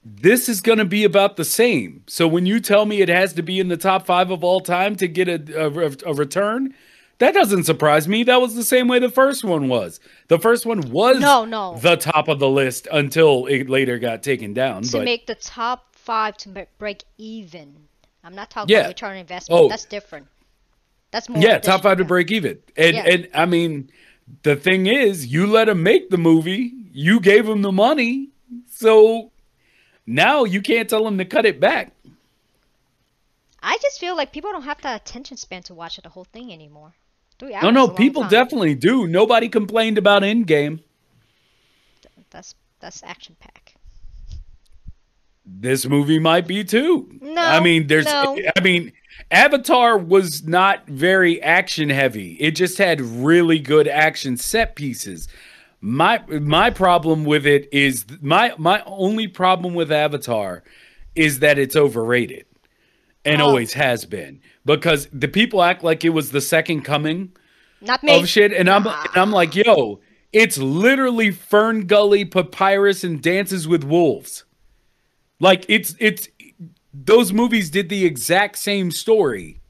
[0.04, 2.04] This is going to be about the same.
[2.06, 4.60] So when you tell me it has to be in the top five of all
[4.60, 6.74] time to get a, a, a return,
[7.18, 8.22] That doesn't surprise me.
[8.22, 9.98] That was the same way the first one was.
[10.28, 11.78] The first one was No, no.
[11.78, 14.82] the top of the list until it later got taken down.
[14.82, 17.76] to but make the top five to break even.
[18.24, 18.80] I'm not talking Yeah.
[18.80, 19.60] about return on investment.
[19.60, 19.68] Oh.
[19.68, 20.26] That's different.
[21.10, 21.42] That's more.
[21.42, 22.58] yeah, top five to break even.
[22.76, 23.04] And Yeah.
[23.06, 23.90] and I mean,
[24.42, 26.72] the thing is, you let him make the movie.
[26.92, 28.30] You gave him the money,
[28.70, 29.30] so
[30.06, 31.92] now you can't tell him to cut it back.
[33.62, 36.52] I just feel like people don't have the attention span to watch the whole thing
[36.52, 36.94] anymore.
[37.38, 38.30] Three hours No, no, people time.
[38.30, 39.06] definitely do.
[39.06, 40.80] Nobody complained about Endgame.
[42.30, 43.65] That's that's action pack.
[45.46, 47.08] This movie might be too.
[47.20, 48.04] No, I mean, there's.
[48.04, 48.38] no.
[48.56, 48.92] I mean,
[49.30, 52.32] Avatar was not very action heavy.
[52.40, 55.28] It just had really good action set pieces.
[55.80, 60.62] My my problem with it is my my only problem with Avatar
[61.14, 62.44] is that it's overrated
[63.24, 63.46] and Oh.
[63.46, 67.32] always has been because the people act like it was the second coming
[67.80, 68.18] Not me.
[68.20, 70.00] of shit, and I'm and I'm like, yo,
[70.32, 74.44] it's literally Fern Gully, Papyrus, and Dances with Wolves.
[75.40, 76.28] Like it's it's
[76.92, 79.60] those movies did the exact same story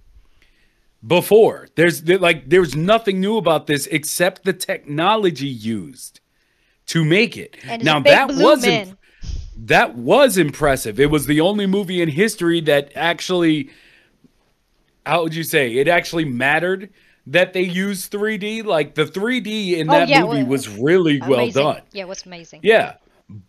[1.07, 1.69] before.
[1.75, 6.21] There's there- like there's nothing new about this except the technology used
[6.87, 7.57] to make it.
[7.83, 8.99] Now that was imp-
[9.57, 11.01] that was impressive.
[11.01, 13.71] It was the only movie in history that actually
[15.05, 16.91] how would you say it actually mattered
[17.29, 18.65] that they used 3D.
[18.65, 21.83] Like the 3D in Oh, that yeah, movie well, was really well done.
[21.93, 22.61] Yeah, it was amazing.
[22.63, 22.95] Yeah,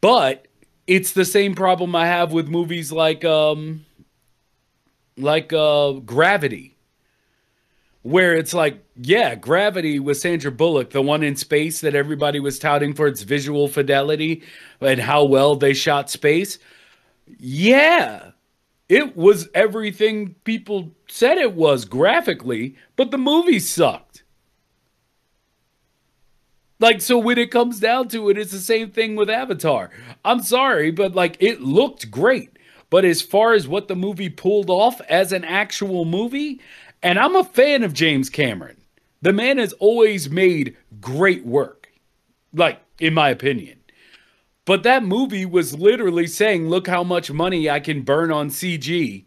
[0.02, 0.47] but
[0.88, 3.86] it's the same problem I have with movies like um
[5.18, 6.74] like uh Gravity.
[8.04, 12.58] Where it's like, yeah, Gravity with Sandra Bullock, the one in space that everybody was
[12.58, 14.44] touting for its visual fidelity
[14.80, 16.58] and how well they shot space.
[17.38, 18.32] Yeah.
[18.88, 24.07] It was everything people said it was graphically, but the movie sucked.
[26.80, 29.90] Like, so when it comes down to it, it's the same thing with Avatar.
[30.24, 32.58] I'm sorry, but like, it looked great.
[32.90, 36.62] But as far as what the movie pulled off as an actual movie,
[37.02, 38.78] and I'm a fan of James Cameron,
[39.22, 41.92] the man has always made great work,
[42.54, 43.80] like, in my opinion.
[44.66, 49.26] But that movie was literally saying, look how much money I can burn on CG.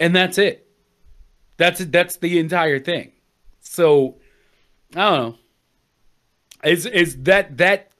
[0.00, 0.68] And that's it.
[1.56, 1.92] That's it.
[1.92, 3.12] that's the entire thing.
[3.60, 4.16] So
[4.94, 5.38] I don't know.
[6.64, 7.90] Is is that that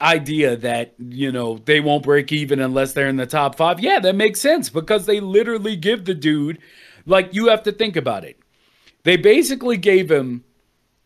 [0.00, 3.80] idea that you know they won't break even unless they're in the top five?
[3.80, 6.58] Yeah, that makes sense because they literally give the dude
[7.06, 8.38] like you have to think about it.
[9.04, 10.44] They basically gave him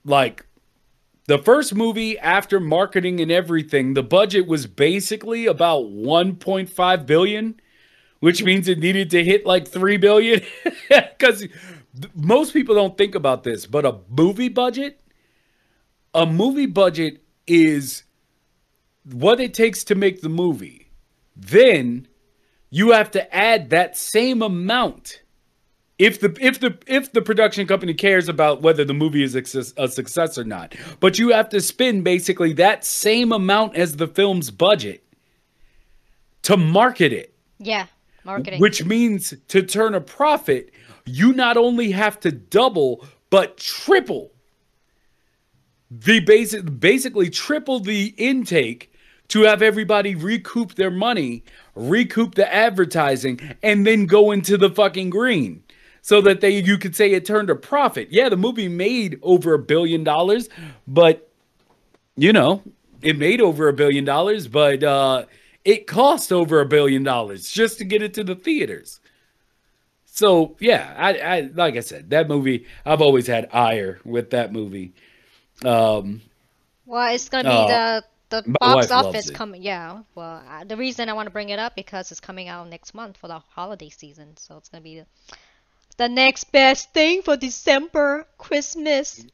[0.04, 0.46] like
[1.26, 3.94] the first movie after marketing and everything.
[3.94, 7.60] The budget was basically about 1.5 billion,
[8.20, 10.40] which means it needed to hit like 3 billion
[10.88, 11.46] because
[12.14, 15.00] most people don't think about this, but a movie budget
[16.18, 18.02] a movie budget is
[19.04, 20.90] what it takes to make the movie.
[21.36, 22.08] Then
[22.70, 25.22] you have to add that same amount.
[25.96, 29.88] If the if the if the production company cares about whether the movie is a
[29.88, 34.50] success, or not, but you have to spend basically that same amount as the film's
[34.50, 35.04] budget
[36.42, 37.32] to market it.
[37.58, 37.86] Yeah,
[38.24, 38.60] marketing.
[38.60, 40.72] Which means to turn a profit,
[41.04, 44.32] you not only have to double but triple
[45.90, 48.92] the basic basically triple the intake
[49.28, 55.10] to have everybody recoup their money, recoup the advertising, and then go into the fucking
[55.10, 55.62] green.
[56.00, 58.08] So that they you could say it turned a profit.
[58.10, 60.48] Yeah, the movie made over a billion dollars,
[60.86, 61.30] but
[62.16, 62.62] you know,
[63.02, 65.26] it made over a billion dollars, but uh
[65.64, 69.00] it cost over a billion dollars just to get it to the theaters.
[70.06, 74.52] So yeah, I, I like I said, that movie I've always had ire with that
[74.52, 74.94] movie.
[75.64, 76.22] Um,
[76.86, 79.62] well, it's gonna be uh, the the box office coming.
[79.62, 80.02] Yeah.
[80.14, 82.94] Well, uh, the reason I want to bring it up because it's coming out next
[82.94, 85.06] month for the holiday season, so it's gonna be the,
[85.96, 89.24] the next best thing for December, Christmas.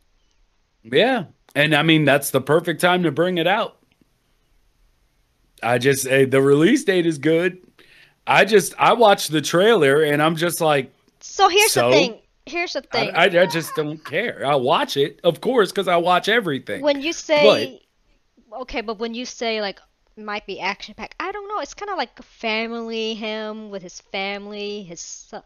[0.82, 3.76] yeah, and I mean that's the perfect time to bring it out.
[5.62, 7.58] I just eh, the release date is good.
[8.26, 11.88] I just I watched the trailer and I'm just like So here's So?
[11.90, 12.20] the thing.
[12.46, 13.11] Here's the thing.
[13.14, 14.44] I, I just don't care.
[14.44, 16.83] I watch it, of course, because I watch everything.
[16.83, 17.80] when you say
[18.52, 19.80] okay, but when you say like
[20.16, 21.61] might be action packed, I don't know.
[21.61, 25.00] It's kind of like family him with his family, his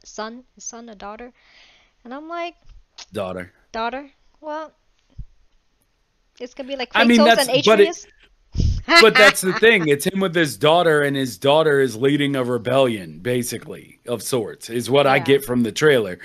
[0.04, 1.32] son, his son, a daughter,
[2.04, 2.54] and I'm like
[3.12, 3.52] Daughter.
[3.72, 4.10] daughter.
[4.40, 4.72] Well,
[6.40, 8.06] it's gonna be like I mean, that's- and but it- Atreus.
[9.02, 9.88] but that's the thing.
[9.88, 14.70] It's him with his daughter, and his daughter is leading a rebellion, basically, of sorts,
[14.70, 16.18] is what I get from the trailer.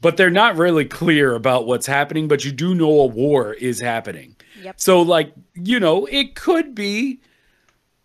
[0.00, 2.28] But they're not really clear about what's happening.
[2.28, 4.36] But you do know a war is happening.
[4.62, 4.80] Yep.
[4.80, 7.20] So, like, you know, it could be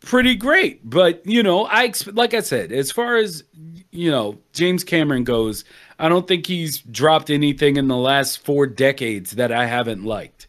[0.01, 0.87] pretty great.
[0.87, 3.43] But, you know, I, exp- like I said, as far as,
[3.91, 5.63] you know, James Cameron goes,
[5.97, 10.47] I don't think he's dropped anything in the last four decades that I haven't liked.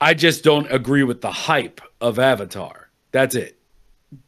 [0.00, 2.90] I just don't agree with the hype of Avatar.
[3.10, 3.58] That's it.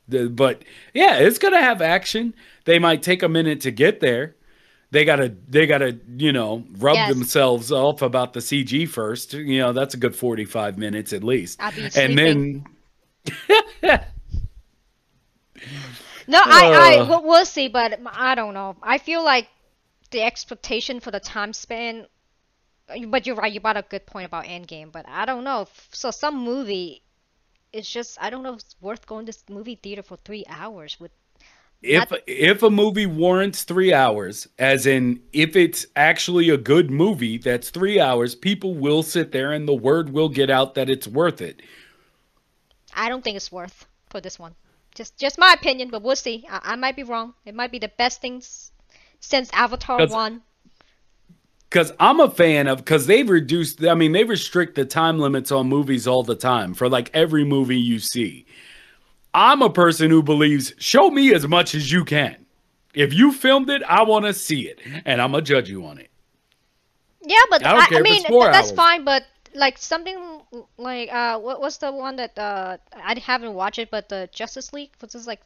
[0.08, 0.62] The- but
[0.94, 2.34] yeah, it's gonna have action.
[2.64, 4.34] They might take a minute to get there.
[4.92, 7.08] They gotta, they gotta, you know, rub Yes.
[7.08, 9.34] themselves off about the CG first.
[9.34, 11.60] You know, that's a good forty-five minutes at least.
[11.94, 12.64] And sleeping.
[13.44, 14.00] then
[16.26, 17.06] No, I, I Uh.
[17.06, 18.76] we'll, we'll see, but I don't know.
[18.82, 19.48] I feel like
[20.10, 22.06] the expectation for the time span.
[23.08, 23.52] But you're right.
[23.52, 25.68] You brought a good point about Endgame, but I don't know.
[25.92, 27.02] So some movie,
[27.72, 28.54] it's just I don't know.
[28.54, 31.12] if It's worth going to movie theater for three hours with.
[31.82, 36.90] If Not- if a movie warrants three hours, as in if it's actually a good
[36.90, 40.90] movie that's three hours, people will sit there and the word will get out that
[40.90, 41.62] it's worth it.
[42.94, 44.54] I don't think it's worth for this one.
[44.94, 46.44] Just just my opinion, but we'll see.
[46.50, 47.34] I, I might be wrong.
[47.46, 48.72] It might be the best things
[49.20, 50.42] since Avatar 'Cause- one.
[51.68, 53.84] Because I'm a fan of because they've reduced.
[53.84, 57.44] I mean, they restrict the time limits on movies all the time for like every
[57.44, 58.44] movie you see.
[59.32, 62.46] I'm a person who believes show me as much as you can.
[62.94, 65.98] If you filmed it, I want to see it, and I'm gonna judge you on
[65.98, 66.10] it.
[67.22, 68.72] Yeah, but I I, I mean that's hours.
[68.72, 69.04] fine.
[69.04, 70.42] But like something
[70.76, 74.72] like uh, what was the one that uh I haven't watched it, but the Justice
[74.72, 75.40] League was this like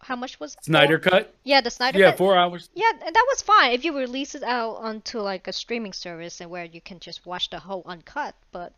[0.00, 0.56] how much was?
[0.62, 1.10] Snyder Four?
[1.10, 2.18] cut, Yeah, the Snyder Cut yeah, cut.
[2.18, 2.68] four hours.
[2.74, 6.40] Yeah, th- that was fine if you release it out onto like a streaming service
[6.40, 8.34] and where you can just watch the whole uncut.
[8.52, 8.74] But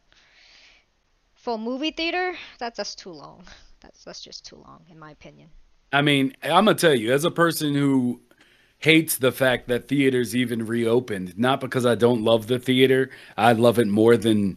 [1.35, 3.45] for movie theater, that's just too long.
[3.85, 5.51] That's that's just too long in my opinion.
[5.93, 8.21] I mean, I'm gonna tell you, as a person who
[8.79, 13.53] hates the fact that theaters even reopened, not because I don't love the theater, I
[13.53, 14.57] love it more than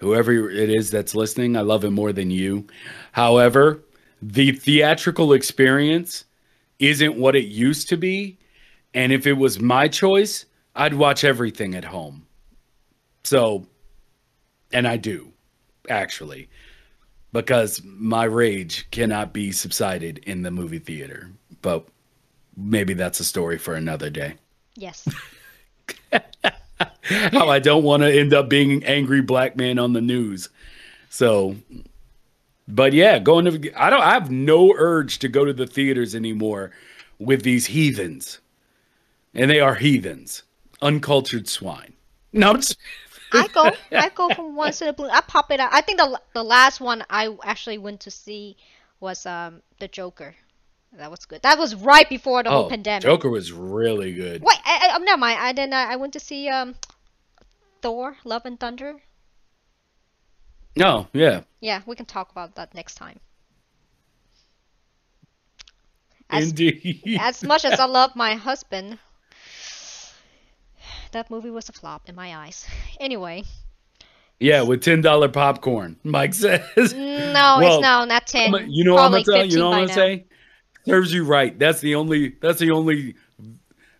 [0.00, 1.56] whoever it is that's listening.
[1.56, 2.66] I love it more than you.
[3.12, 3.82] However,
[4.20, 6.26] the theatrical experience
[6.78, 8.36] isn't what it used to be,
[8.92, 10.44] and if it was my choice,
[10.76, 12.26] I'd watch everything at home.
[13.22, 13.66] So,
[14.74, 15.32] and I do,
[15.88, 16.50] actually
[17.34, 21.28] because my rage cannot be subsided in the movie theater.
[21.62, 21.84] But
[22.56, 24.36] maybe that's a story for another day.
[24.76, 25.06] Yes.
[27.02, 30.48] How I don't want to end up being an angry black man on the news.
[31.10, 31.56] So,
[32.68, 36.14] but yeah, going to I don't I have no urge to go to the theaters
[36.14, 36.70] anymore
[37.18, 38.38] with these heathens,
[39.34, 40.44] and they are heathens,
[40.80, 41.94] uncultured swine.
[42.32, 42.76] No, I'm just,
[43.34, 43.70] I go.
[43.92, 45.08] I go from once in a blue.
[45.08, 45.70] I pop it out.
[45.72, 48.56] I think the the last one I actually went to see
[49.00, 50.34] was um the Joker.
[50.96, 51.42] That was good.
[51.42, 53.02] That was right before the whole oh, pandemic.
[53.02, 54.42] Joker was really good.
[54.42, 55.38] Wait, I, I, never mind.
[55.40, 56.76] I then I, I went to see um
[57.82, 59.00] Thor: Love and Thunder.
[60.76, 63.20] No, yeah, Yeah, we can talk about that next time.
[66.30, 67.18] As, indeed.
[67.20, 68.98] as much as I love my husband,
[71.14, 72.66] that movie was a flop in my eyes.
[73.00, 73.42] Anyway,
[74.38, 75.96] Yeah, with ten dollar popcorn.
[76.04, 76.94] Mike says.
[76.94, 78.54] no, Well, it's now not ten.
[78.70, 79.58] You know what I'm gonna tell you.
[79.58, 80.26] know what I'm gonna say?
[80.86, 81.58] Serves you right.
[81.58, 82.36] That's the only.
[82.42, 83.14] That's the only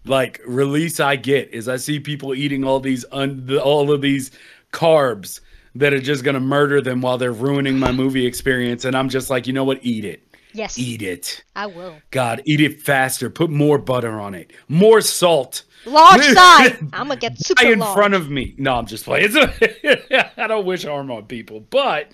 [0.04, 4.30] like release I get is I see people eating all these un, all of these
[4.70, 5.40] carbs
[5.76, 9.30] that are just gonna murder them while they're ruining my movie experience, and I'm just
[9.30, 9.78] like, you know what?
[9.82, 10.23] Eat it.
[10.54, 11.44] Yes, Eat it.
[11.56, 11.96] I will.
[12.10, 13.28] God, eat it faster.
[13.28, 14.52] Put more butter on it.
[14.68, 15.64] More salt.
[15.84, 16.76] Large size.
[16.92, 17.94] I'm gonna get super in large.
[17.94, 18.54] front of me.
[18.56, 19.30] No, I'm just playing.
[20.36, 22.12] I don't wish harm on people, but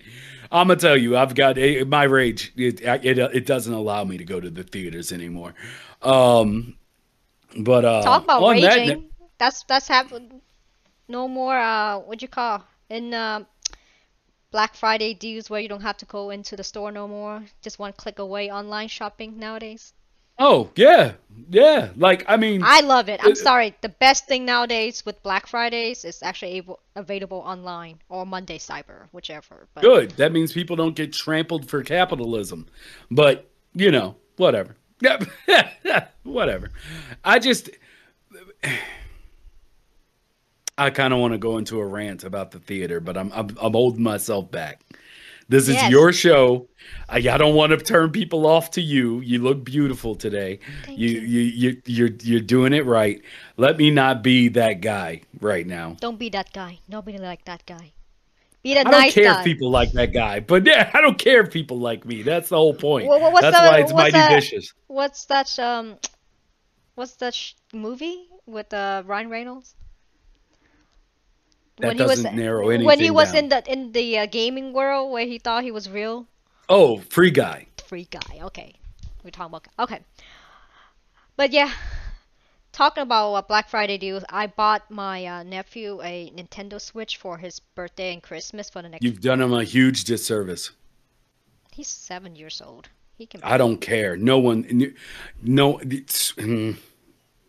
[0.51, 2.53] I'm gonna tell you, I've got a, my rage.
[2.57, 5.55] It, it it doesn't allow me to go to the theaters anymore.
[6.03, 6.77] Um,
[7.59, 9.11] but uh, Talk about on that raging.
[9.39, 10.41] that's that's happened.
[11.09, 11.59] No more.
[11.59, 13.45] Uh, what you call in uh,
[14.51, 17.45] Black Friday deals where you don't have to go into the store no more.
[17.63, 19.93] Just one click away online shopping nowadays.
[20.39, 21.13] oh yeah,
[21.51, 21.91] yeah.
[21.97, 23.21] Like I mean, I love it.
[23.23, 23.75] I'm Uh, sorry.
[23.83, 29.09] The best thing nowadays with Black Fridays is actually able, available online or Monday Cyber,
[29.13, 29.69] whichever.
[29.75, 30.11] But good.
[30.13, 32.67] That means people don't get trampled for capitalism.
[33.11, 34.77] But you know, whatever.
[36.25, 36.71] whatever.
[37.25, 37.71] I just.
[40.81, 43.49] I kind of want to go into a rant about the theater, but I'm I'm,
[43.61, 44.81] I'm holding myself back.
[45.49, 45.91] This is Yes.
[45.91, 46.69] your show.
[47.09, 49.21] I, I don't want to turn people off to you.
[49.21, 50.61] You look beautiful today.
[50.89, 51.21] You, you.
[51.21, 51.41] you
[51.73, 53.21] you you're you're doing it right.
[53.57, 55.97] Let me not be that guy right now.
[56.01, 56.79] don't be that guy.
[56.89, 57.93] Nobody like that guy.
[58.63, 59.39] Be the I don't care guy.
[59.41, 62.23] if people like that guy, but yeah, I don't care if people like me.
[62.23, 63.09] That's the whole point.
[63.09, 64.73] Wha- wha- what's That's the- why it's what's mighty that- vicious.
[64.87, 65.59] What's that?
[65.59, 65.97] Um,
[66.95, 69.75] what's that sh- movie with uh, Ryan Reynolds?
[71.81, 73.45] That doesn't narrow when he was down.
[73.45, 76.27] in the in the uh, gaming world where he thought he was real
[76.69, 77.67] Oh, free guy.
[77.87, 78.41] free guy.
[78.43, 78.75] Okay,
[79.25, 80.01] we're talking about okay.
[81.37, 81.73] But yeah,
[82.73, 87.39] talking about uh, Black Friday deals, I bought my uh, nephew a Nintendo Switch for
[87.39, 89.03] his birthday and Christmas for the next.
[89.03, 90.71] You've done him a huge disservice.
[91.73, 92.89] He's seven years old.
[93.17, 93.41] He can.
[93.43, 94.17] I don't care.
[94.17, 94.95] No one.
[95.43, 95.79] No.
[95.81, 96.77] it's- mm.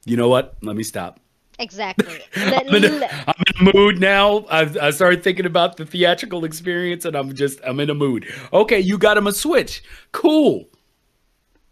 [0.06, 0.56] You know what?
[0.64, 1.20] Let me stop.
[1.62, 2.20] Exactly.
[2.36, 4.46] I'm in, a, I'm in a mood now.
[4.50, 8.26] I've, I started thinking about the theatrical experience, and I'm just I'm in a mood.
[8.52, 9.84] Okay, you got him a Switch.
[10.12, 10.68] Cool.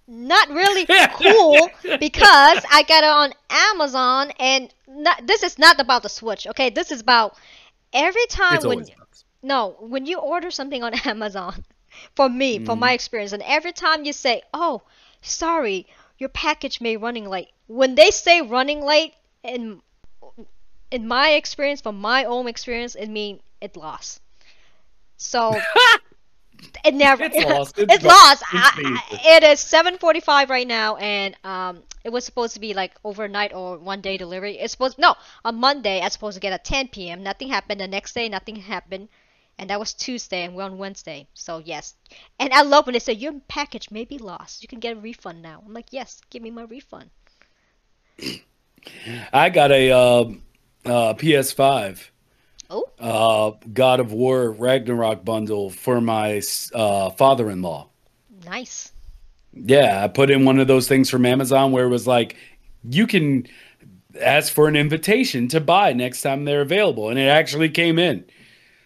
[0.08, 1.70] not really cool
[2.00, 6.70] because I got it on Amazon and not, this is not about the Switch, okay?
[6.70, 7.36] This is about
[7.94, 8.86] every time It's when
[9.42, 11.64] no, when you order something on Amazon,
[12.16, 12.96] for me, for my mm.
[12.96, 14.84] experience, and every time you say, "Oh,
[15.22, 15.88] sorry,
[16.18, 19.14] your package may running late," when they say running late,
[19.44, 19.82] in
[20.92, 24.22] in my experience, from my own experience, it mean it lost.
[25.18, 25.68] So
[26.84, 27.76] it never It's lost.
[27.90, 28.44] It's It's, lost.
[28.52, 29.00] It's I.
[29.12, 33.54] I, it is 7:45 right now, and um, it was supposed to be like overnight
[33.54, 34.58] or one day delivery.
[34.60, 35.16] It's supposed no
[35.46, 36.00] on Monday.
[36.02, 37.24] I was supposed to get at 10 p.m.
[37.24, 37.80] Nothing happened.
[37.82, 39.10] The next day, nothing happened,
[39.58, 41.28] and that was Tuesday, and we're on Wednesday.
[41.34, 41.96] So yes,
[42.40, 44.62] and I love when they say your package may be lost.
[44.62, 45.64] You can get a refund now.
[45.66, 47.10] I'm like, yes, give me my refund.
[49.34, 50.22] I got a uh,
[50.86, 52.10] uh, PS5
[52.72, 56.42] Oh, uh, God of War Ragnarok bundle for my
[56.74, 57.90] uh, father-in-law.
[58.46, 58.92] nice.
[59.54, 62.36] Yeah, I put in one of those things from Amazon where it was like,
[62.88, 63.48] you can
[64.22, 68.24] ask for an invitation to buy next time they're available, and it actually came in.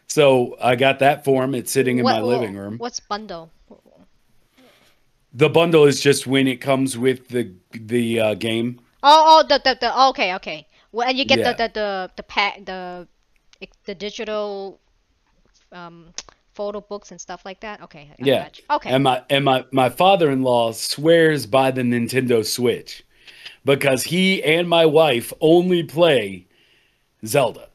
[0.08, 1.54] So I got that for him.
[1.54, 2.78] It's sitting in my What- living room.
[2.78, 3.52] What's bundle?
[5.34, 8.80] The bundle is just when it comes with the the uh, game.
[9.04, 10.68] Oh, oh, the the, the okay, okay.
[10.92, 11.54] Well, and you get Yeah.
[11.54, 13.08] the the the the pack the
[13.86, 14.80] the digital
[15.72, 16.14] um
[16.54, 17.82] photo books and stuff like that.
[17.82, 18.38] Okay, I Yeah.
[18.38, 18.66] got you.
[18.72, 18.92] Okay.
[18.94, 23.04] And my and my my father-in-law swears by the Nintendo Switch
[23.66, 26.48] because he and my wife only play
[27.26, 27.70] Zelda.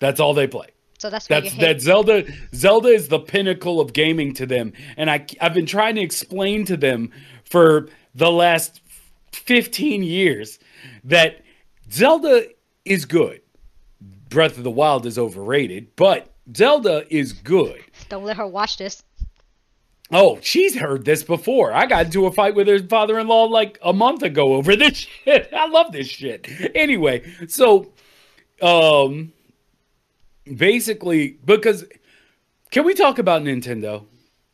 [0.00, 0.68] That's all they play.
[0.98, 1.60] so that's why you That's hate.
[1.60, 4.72] that Zelda Zelda is the pinnacle of gaming to them.
[4.96, 7.12] And I I've been trying to explain to them
[7.44, 8.80] for the last
[9.32, 10.58] 15 years
[11.04, 11.42] that
[11.90, 12.46] Zelda
[12.84, 13.40] is good.
[14.28, 17.80] Breath of the Wild is overrated, but Zelda is good.
[18.08, 19.02] Don't let her watch this.
[20.12, 21.72] Oh, she's heard this before.
[21.72, 25.48] I got into a fight with her father-in-law like a month ago over this shit.
[25.52, 26.48] I love this shit.
[26.74, 27.92] Anyway, so
[28.62, 29.32] um
[30.56, 31.84] basically because
[32.70, 34.04] can we talk about Nintendo?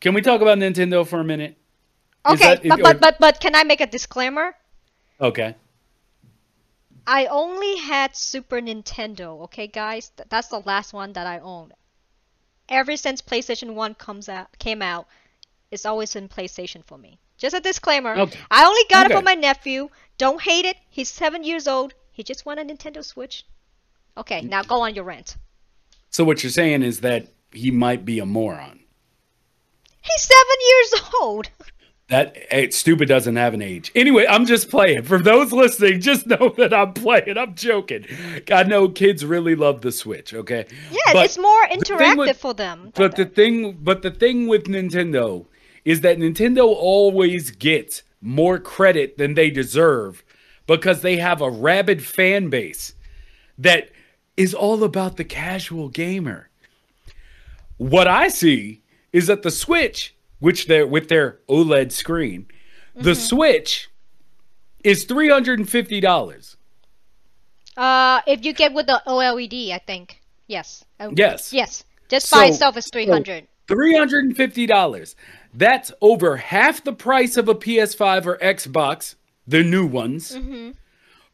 [0.00, 1.56] Can we talk about Nintendo for a minute?
[2.26, 4.54] Okay, that- but, but but but can I make a disclaimer?
[5.20, 5.54] Okay.
[7.06, 9.42] I only had Super Nintendo.
[9.42, 11.72] Okay, guys, Th- that's the last one that I owned.
[12.68, 15.06] Ever since PlayStation One comes out, came out,
[15.70, 17.18] it's always been PlayStation for me.
[17.38, 18.16] Just a disclaimer.
[18.16, 18.38] Okay.
[18.50, 19.88] I only got it for my nephew.
[20.18, 20.76] Don't hate it.
[20.88, 21.94] He's seven years old.
[22.10, 23.44] He just want a Nintendo Switch.
[24.16, 25.36] Okay, now go on your rant.
[26.10, 28.80] So what you're saying is that he might be a moron.
[30.00, 31.50] He's seven years old.
[32.08, 33.90] That eh, stupid doesn't have an age.
[33.96, 35.02] Anyway, I'm just playing.
[35.02, 37.36] For those listening, just know that I'm playing.
[37.36, 38.06] I'm joking.
[38.50, 40.32] I know kids really love the Switch.
[40.32, 40.66] Okay.
[40.92, 42.92] Yeah, But it's more interactive with- for them.
[42.94, 45.46] But the thing, but the thing with Nintendo
[45.84, 50.24] is that Nintendo always gets more credit than they deserve
[50.66, 52.94] because they have a rabid fan base
[53.58, 53.90] that
[54.36, 56.50] is all about the casual gamer.
[57.78, 58.82] What I see
[59.12, 62.46] is that the Switch, which they're with their OLED screen,
[62.94, 63.88] the Switch
[64.84, 66.56] is three hundred and fifty dollars.
[67.76, 70.84] Uh, if you get with the OLED, I think yes.
[70.98, 71.52] Uh, Yes.
[71.52, 71.84] Yes.
[72.08, 73.46] Just by So- itself is three hundred.
[73.68, 75.14] $350.
[75.52, 79.16] That's over half the price of a PS5 or Xbox,
[79.46, 80.38] the new ones,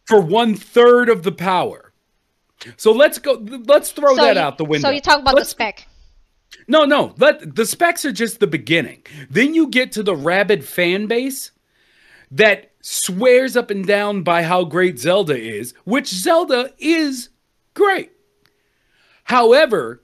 [0.07, 1.93] for one third of the power.
[2.79, 3.33] So let's go.
[3.67, 4.89] Let's throw so that you- out the window.
[4.89, 5.87] So you talk about Let's- the spec.
[6.69, 7.15] No, no.
[7.19, 9.03] Let the specs are just the beginning.
[9.29, 11.51] Then you get to the rabid fan base
[12.31, 17.29] that swears up and down by how great Zelda is, which Zelda is
[17.75, 18.13] great.
[19.25, 20.03] However,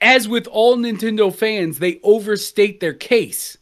[0.00, 3.58] as with all Nintendo fans, they overstate their case.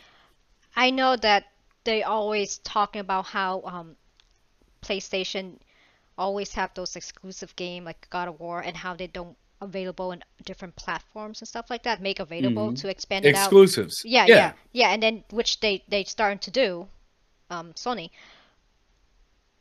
[0.74, 1.44] I know that
[1.84, 3.96] they always talking about how um,
[4.82, 5.58] PlayStation
[6.16, 10.22] always have those exclusive game like God of War and how they don't available in
[10.44, 13.46] different platforms and stuff like that make available to expand it out.
[13.46, 14.02] Exclusives.
[14.04, 16.88] Yeah, yeah, yeah, and then which they they starting to do,
[17.50, 18.10] um, Sony.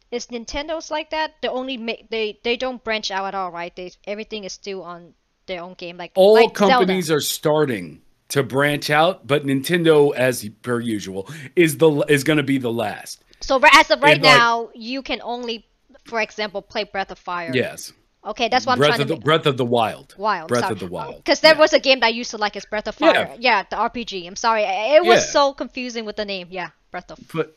[0.09, 1.33] Is Nintendo's like that?
[1.41, 3.75] They only make they they don't branch out at all, right?
[3.75, 5.13] They everything is still on
[5.47, 7.17] their own game, like All like companies Zelda.
[7.17, 12.43] are starting to branch out, but Nintendo, as per usual, is the is going to
[12.43, 13.23] be the last.
[13.41, 15.65] So as of right like- now, you can only,
[16.05, 17.51] for example, play Breath of Fire.
[17.53, 17.93] Yes.
[18.25, 19.19] Okay, that's what I'm Breath trying of to the.
[19.21, 20.13] Breath of the Wild.
[20.17, 20.49] Wild.
[20.49, 20.73] Breath sorry.
[20.73, 21.17] of the Wild.
[21.17, 21.59] Because there Yeah.
[21.59, 23.13] was a game that I used to like is Breath of Fire.
[23.13, 24.27] Yeah, yeah the RPG.
[24.27, 25.31] I'm sorry, it was Yeah.
[25.31, 26.47] so confusing with the name.
[26.51, 27.55] Yeah, Breath of But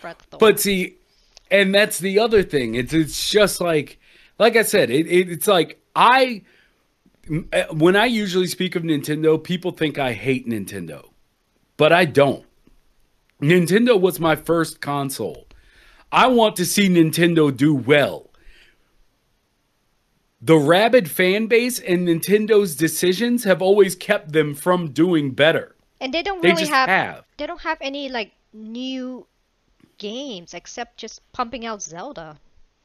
[0.00, 0.96] Breath of the But see,
[1.50, 2.74] and that's the other thing.
[2.74, 3.98] It's it's just like
[4.38, 6.42] like I said, it, it it's like I
[7.52, 11.10] Eh, when I usually speak of Nintendo, people think I hate Nintendo.
[11.76, 12.44] But I don't.
[13.40, 15.46] Nintendo was my first console.
[16.10, 18.30] I want to see Nintendo do well.
[20.40, 25.74] The rabid fan base and Nintendo's decisions have always kept them from doing better.
[26.00, 27.24] And they don't They really have, have.
[27.36, 29.26] they don't have any like new
[29.98, 32.38] games except just pumping out Zelda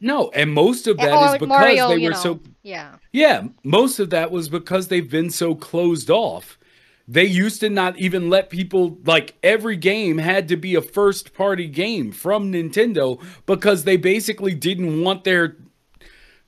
[0.03, 1.87] No, and most of that oh, is or because Mario.
[1.87, 2.95] they were know, so yeah.
[3.13, 6.59] Yeah, most of that was because they've been so closed off.
[7.07, 11.33] They used to not even let people like every game had to be a first
[11.33, 15.55] party game from Nintendo because they basically didn't want their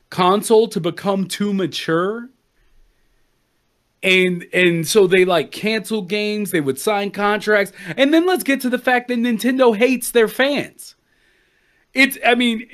[0.10, 2.30] console to become too mature.
[4.03, 7.72] And and so they like cancel games, they would sign contracts.
[7.95, 10.95] And then let's get to the fact that Nintendo hates their fans.
[11.93, 12.68] It's I mean,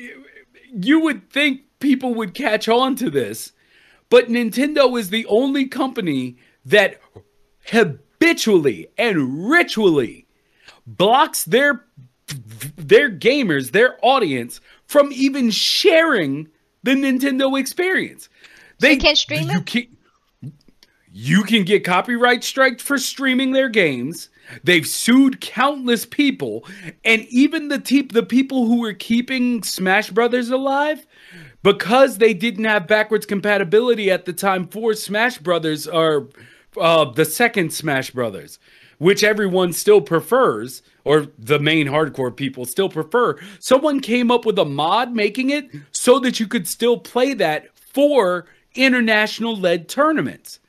[0.72, 3.52] you would think people would catch on to this,
[4.10, 7.00] but Nintendo is the only company that
[7.68, 10.28] habitually and ritually
[10.86, 11.86] blocks their
[12.78, 16.48] their gamers, their audience from even sharing
[16.84, 18.30] the Nintendo experience.
[18.80, 19.66] They you can't stream you it?
[19.66, 19.88] Can,
[21.12, 24.30] you can get copyright striked for streaming their games.
[24.64, 26.66] They've sued countless people,
[27.04, 31.06] and even the te- the people who were keeping Smash Brothers alive,
[31.64, 36.30] because they didn't have backwards compatibility at the time for Smash Brothers or
[36.78, 38.60] uh, the second Smash Brothers,
[38.98, 43.38] which everyone still prefers, or the main hardcore people still prefer.
[43.60, 47.68] Someone came up with a mod making it so that you could still play that
[47.76, 48.46] for
[48.76, 50.60] international led tournaments.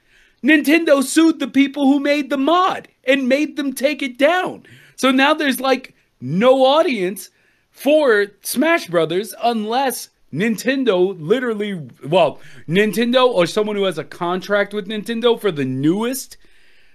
[0.45, 4.65] Nintendo sued the people who made the mod and made them take it down.
[4.97, 7.31] So now there's like no audience
[7.71, 14.89] for Smash Brothers unless Nintendo literally, well, Nintendo or someone who has a contract with
[14.89, 16.37] Nintendo for the newest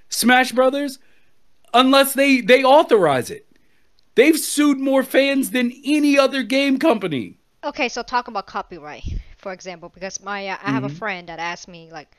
[0.10, 1.00] Smash Brothers,
[1.74, 3.46] unless they they authorize it.
[4.16, 7.38] They've sued more fans than any other game company.
[7.64, 9.04] Okay, so talk about copyright,
[9.38, 10.96] for example, because my uh, I have a Mm-hmm.
[10.98, 12.16] friend that asked me like,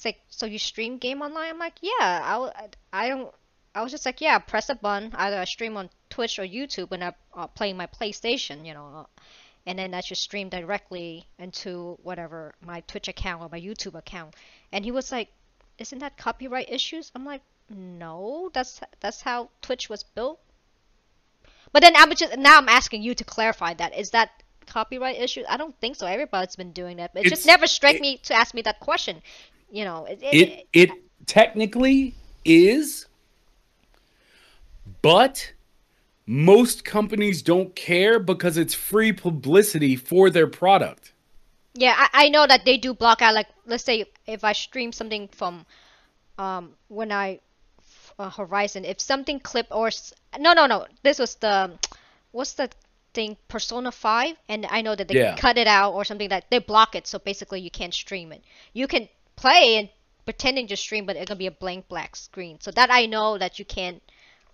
[0.00, 1.50] it's like, so you stream game online?
[1.50, 1.90] I'm like, yeah.
[2.00, 3.34] I I don't.
[3.74, 5.12] I was just like, yeah, press a button.
[5.14, 8.86] Either I stream on Twitch or YouTube when I'm uh, playing my PlayStation, you know,
[8.96, 9.20] uh,
[9.66, 14.34] and then I just stream directly into whatever my Twitch account or my YouTube account.
[14.72, 15.28] And he was like,
[15.76, 17.12] isn't that copyright issues?
[17.14, 20.40] I'm like, no, that's that's how Twitch was built.
[21.72, 23.96] But then I'm just now I'm asking you to clarify that.
[23.96, 24.30] Is that
[24.66, 25.44] copyright issue?
[25.48, 26.06] I don't think so.
[26.06, 27.10] Everybody's been doing that.
[27.14, 29.20] It just never struck it- me to ask me that question.
[29.70, 30.90] You know, it, it, It it
[31.26, 32.14] technically
[32.44, 33.06] is,
[35.02, 35.52] but
[36.26, 41.12] most companies don't care because it's free publicity for their product.
[41.74, 43.34] Yeah, I, I know that they do block out.
[43.34, 45.66] Like, let's say if I stream something from,
[46.38, 47.40] um, when I,
[48.18, 49.90] uh, Horizon, if something clip or
[50.38, 51.70] no, no, no, this was the,
[52.32, 52.70] what's the
[53.14, 55.36] thing, Persona Five, and I know that they Yeah.
[55.36, 58.42] cut it out or something that they block it, so basically you can't stream it.
[58.72, 59.08] You can
[59.40, 59.88] play and
[60.24, 62.58] pretending to stream, but it's gonna be a blank black screen.
[62.60, 64.02] So that I know that you can't,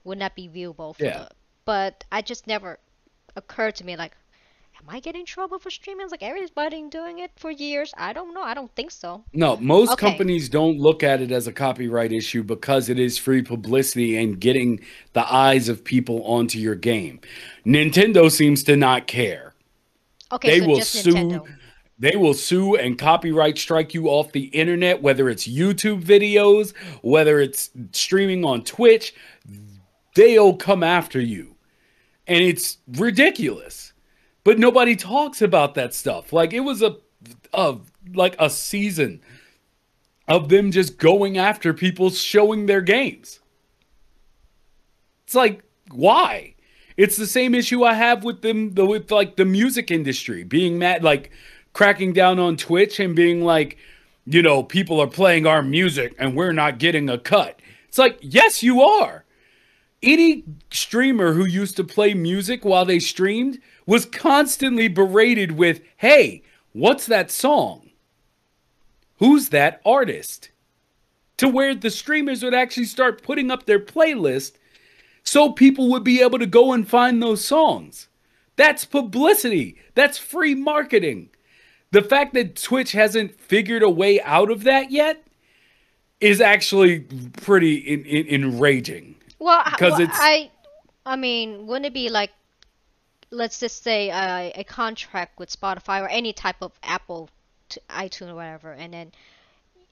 [0.04, 0.96] would not be viewable.
[0.96, 1.18] For Yeah.
[1.18, 1.28] the,
[1.64, 2.78] but I just never
[3.36, 4.16] occurred to me like
[4.80, 6.04] am I getting trouble for streaming?
[6.04, 7.92] It's like everybody's been doing it for years.
[7.96, 8.42] I don't know.
[8.42, 9.24] I don't think so.
[9.32, 10.06] No, most Okay.
[10.10, 14.38] companies don't look at it as a copyright issue because it is free publicity and
[14.38, 14.80] getting
[15.14, 17.20] the eyes of people onto your game.
[17.64, 19.54] Nintendo seems to not care.
[20.32, 21.48] Okay, they so will just sue Nintendo.
[21.98, 27.40] They will sue and copyright strike you off the internet whether it's youtube videos whether
[27.40, 29.14] it's streaming on twitch.
[30.14, 31.56] They'll come after you.
[32.26, 33.92] And it's ridiculous.
[34.44, 36.32] But nobody talks about that stuff.
[36.32, 36.96] Like it was a,
[37.52, 37.76] a
[38.14, 39.20] like a season
[40.28, 43.40] of them just going after people showing their games.
[45.24, 46.54] It's like why?
[46.96, 50.78] It's the same issue I have with them the with like the music industry being
[50.78, 51.30] mad like
[51.76, 53.76] cracking down on Twitch and being like,
[54.24, 57.60] you know, people are playing our music and we're not getting a cut.
[57.86, 59.26] It's like, yes, you are.
[60.02, 66.42] Any streamer who used to play music while they streamed was constantly berated with, "Hey,
[66.72, 67.90] what's that song?
[69.18, 70.48] Who's that artist?"
[71.36, 74.52] To where the streamers would actually start putting up their playlist
[75.24, 78.08] so people would be able to go and find those songs.
[78.56, 79.76] That's publicity.
[79.94, 81.28] That's free marketing.
[81.96, 85.26] The fact that Twitch hasn't figured a way out of that yet
[86.20, 87.00] is actually
[87.40, 89.14] pretty in, in, enraging.
[89.38, 90.50] Well, 'Cause well, it's- I,
[91.06, 92.32] I mean, wouldn't it be like,
[93.30, 97.30] let's just say uh, a contract with Spotify or any type of Apple,
[97.70, 99.12] to iTunes or whatever, and then,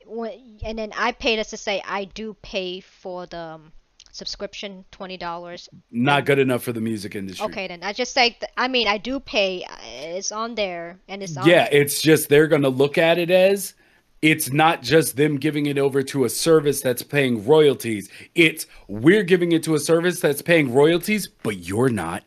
[0.04, 3.72] when, and then I pay let's just say I do pay for the um,
[4.14, 5.68] subscription twenty dollars.
[5.90, 7.44] Not good enough for the music industry.
[7.46, 9.64] Okay, then I just say th- I mean I do pay.
[9.64, 9.76] uh,
[10.16, 11.46] It's on there and it's on.
[11.48, 13.74] Yeah, it's just they're going to look at it as
[14.22, 18.08] it's not just them giving it over to a service that's paying royalties.
[18.34, 22.22] It's we're giving it to a service that's paying royalties, but you're not.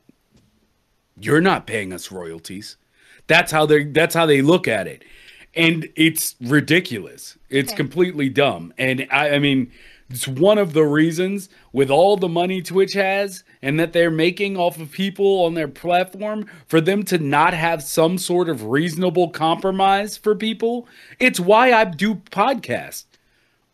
[1.19, 2.77] You're not paying us royalties.
[3.27, 5.03] That's how they that's how they look at it.
[5.55, 7.37] And it's ridiculous.
[7.49, 7.77] It's Okay.
[7.77, 8.73] completely dumb.
[8.77, 9.71] And I, I mean,
[10.09, 14.55] it's one of the reasons with all the money Twitch has and that they're making
[14.55, 19.29] off of people on their platform for them to not have some sort of reasonable
[19.29, 20.87] compromise for people.
[21.19, 23.05] It's why I do podcasts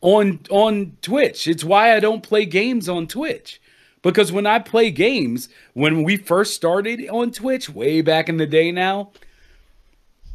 [0.02, 1.48] on on Twitch.
[1.48, 3.62] It's why I don't play games on Twitch.
[4.02, 8.48] Because when I play games, when we first started on Twitch way back in the
[8.48, 9.12] day now,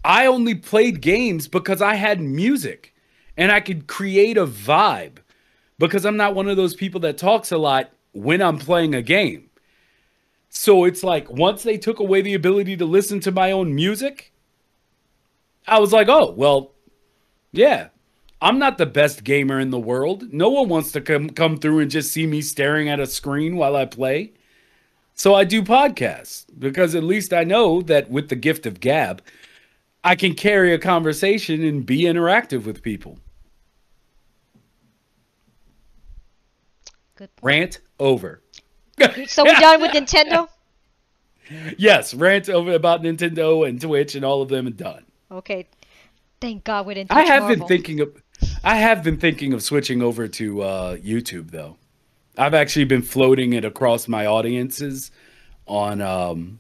[0.05, 2.94] I only played games because I had music
[3.36, 5.18] and I could create a vibe
[5.79, 9.03] because I'm not one of those people that talks a lot when I'm playing a
[9.03, 9.51] game.
[10.49, 14.33] So it's like once they took away the ability to listen to my own music,
[15.66, 16.72] I was like, "Oh, well,
[17.53, 17.89] yeah.
[18.41, 20.33] I'm not the best gamer in the world.
[20.33, 23.57] No one wants to come come through and just see me staring at a screen
[23.57, 24.33] while I play."
[25.14, 29.20] So I do podcasts because at least I know that with the gift of gab,
[30.05, 33.18] I can carry a conversation and be interactive with people.
[37.19, 37.43] Good point.
[37.45, 38.41] Rant over.
[39.27, 40.49] So we're done with Nintendo?
[41.79, 45.07] Yes, rant over about Nintendo and Twitch and all of them and done.
[45.33, 45.66] Okay.
[46.43, 47.11] Thank God we didn't.
[47.11, 47.57] I have Marvel.
[47.57, 48.23] been thinking of
[48.62, 51.79] I have been thinking of switching over to uh, YouTube though.
[52.37, 55.11] I've actually been floating it across my audiences
[55.66, 56.59] on um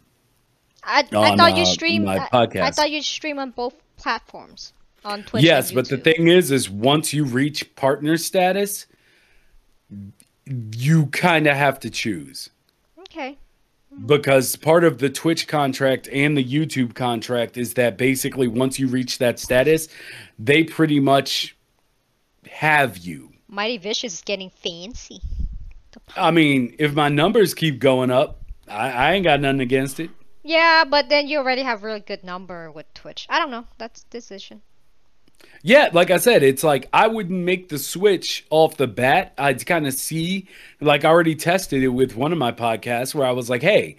[0.82, 2.04] I, I thought you uh, stream.
[2.04, 4.72] my I, I thought you stream on both platforms,
[5.04, 5.44] on Twitch.
[5.44, 8.86] yes, but the thing is is once you reach partner status
[10.76, 12.50] you kind of have to choose.
[13.00, 13.38] Okay.
[14.06, 18.86] because part of the Twitch contract and the YouTube contract is that basically once you
[18.86, 19.88] reach that status,
[20.38, 21.56] they pretty much
[22.50, 23.32] have you.
[23.48, 25.20] Mighty Vicious is getting fancy.
[26.16, 30.10] I mean, if my numbers keep going up, I, I ain't got nothing against it.
[30.44, 33.26] Yeah, but then you already have really good number with Twitch.
[33.28, 33.66] I don't know.
[33.78, 34.62] That's decision.
[35.62, 39.34] Yeah, like I said, it's like I wouldn't make the switch off the bat.
[39.38, 40.46] I'd kind of see,
[40.80, 43.96] like I already tested it with one of my podcasts where I was like, hey,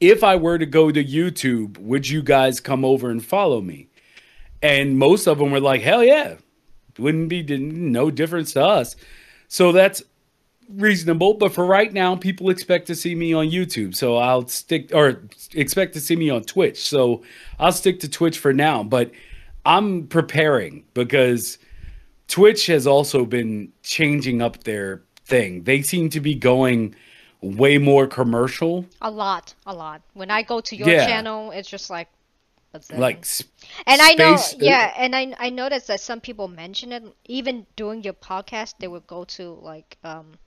[0.00, 3.88] if I were to go to YouTube, would you guys come over and follow me?
[4.62, 6.36] And most of them were like, hell yeah,
[6.98, 8.96] wouldn't be no difference to us.
[9.48, 10.02] So that's
[10.68, 14.90] reasonable, but for right now, people expect to see me on YouTube, so I'll stick
[14.92, 15.22] or
[15.54, 16.88] expect to see me on Twitch.
[16.88, 17.22] So
[17.58, 19.12] I'll stick to Twitch for now, but
[19.66, 21.58] I'm preparing because
[22.28, 25.64] Twitch has also been changing up their thing.
[25.64, 26.94] They seem to be going
[27.40, 30.00] way more commercial, A lot, a lot.
[30.14, 31.06] When I go to your Yeah.
[31.06, 32.08] channel, it's just like,
[32.70, 32.98] what's that?
[32.98, 33.44] like s-
[33.86, 37.02] and I know, yeah, and I I noticed that some people mention it.
[37.26, 40.38] Even during your podcast, they would go to like um,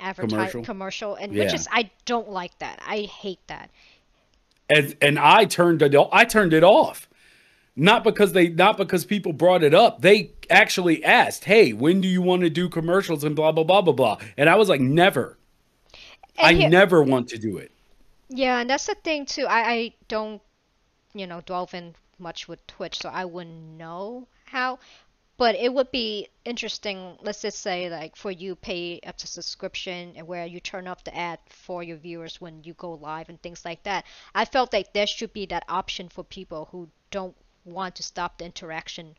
[0.00, 0.64] advertise Commercial?
[0.64, 2.80] commercial, and which is I don't like that.
[2.86, 3.70] I hate that.
[4.70, 7.08] and and I turned it i turned it off.
[7.76, 10.00] Not because they not because people brought it up.
[10.00, 13.82] They actually asked, "Hey, when do you want to do commercials and blah blah blah
[13.82, 15.36] blah blah." And I was like, "Never.
[16.38, 17.72] And I here- never want to do it."
[18.28, 19.46] Yeah, and that's the thing too.
[19.46, 20.40] I, I don't,
[21.14, 24.78] you know, delve in much with Twitch, so I wouldn't know how.
[25.36, 30.12] But it would be interesting, let's just say, like, for you pay up to subscription
[30.16, 33.42] and where you turn off the ad for your viewers when you go live and
[33.42, 34.04] things like that.
[34.32, 37.34] I felt like there should be that option for people who don't
[37.64, 39.16] want to stop the interaction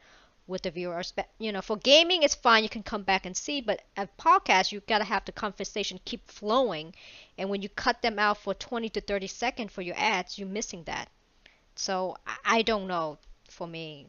[0.47, 1.11] with the viewers.
[1.15, 2.63] But, you know, for gaming, it's fine.
[2.63, 3.61] You can come back and see.
[3.61, 6.93] But at podcast, you got to have the conversation keep flowing.
[7.37, 10.47] And when you cut them out for 20 to 30 seconds for your ads, you're
[10.47, 11.09] missing that.
[11.75, 12.15] So
[12.45, 13.17] I- don't know
[13.49, 14.07] for me.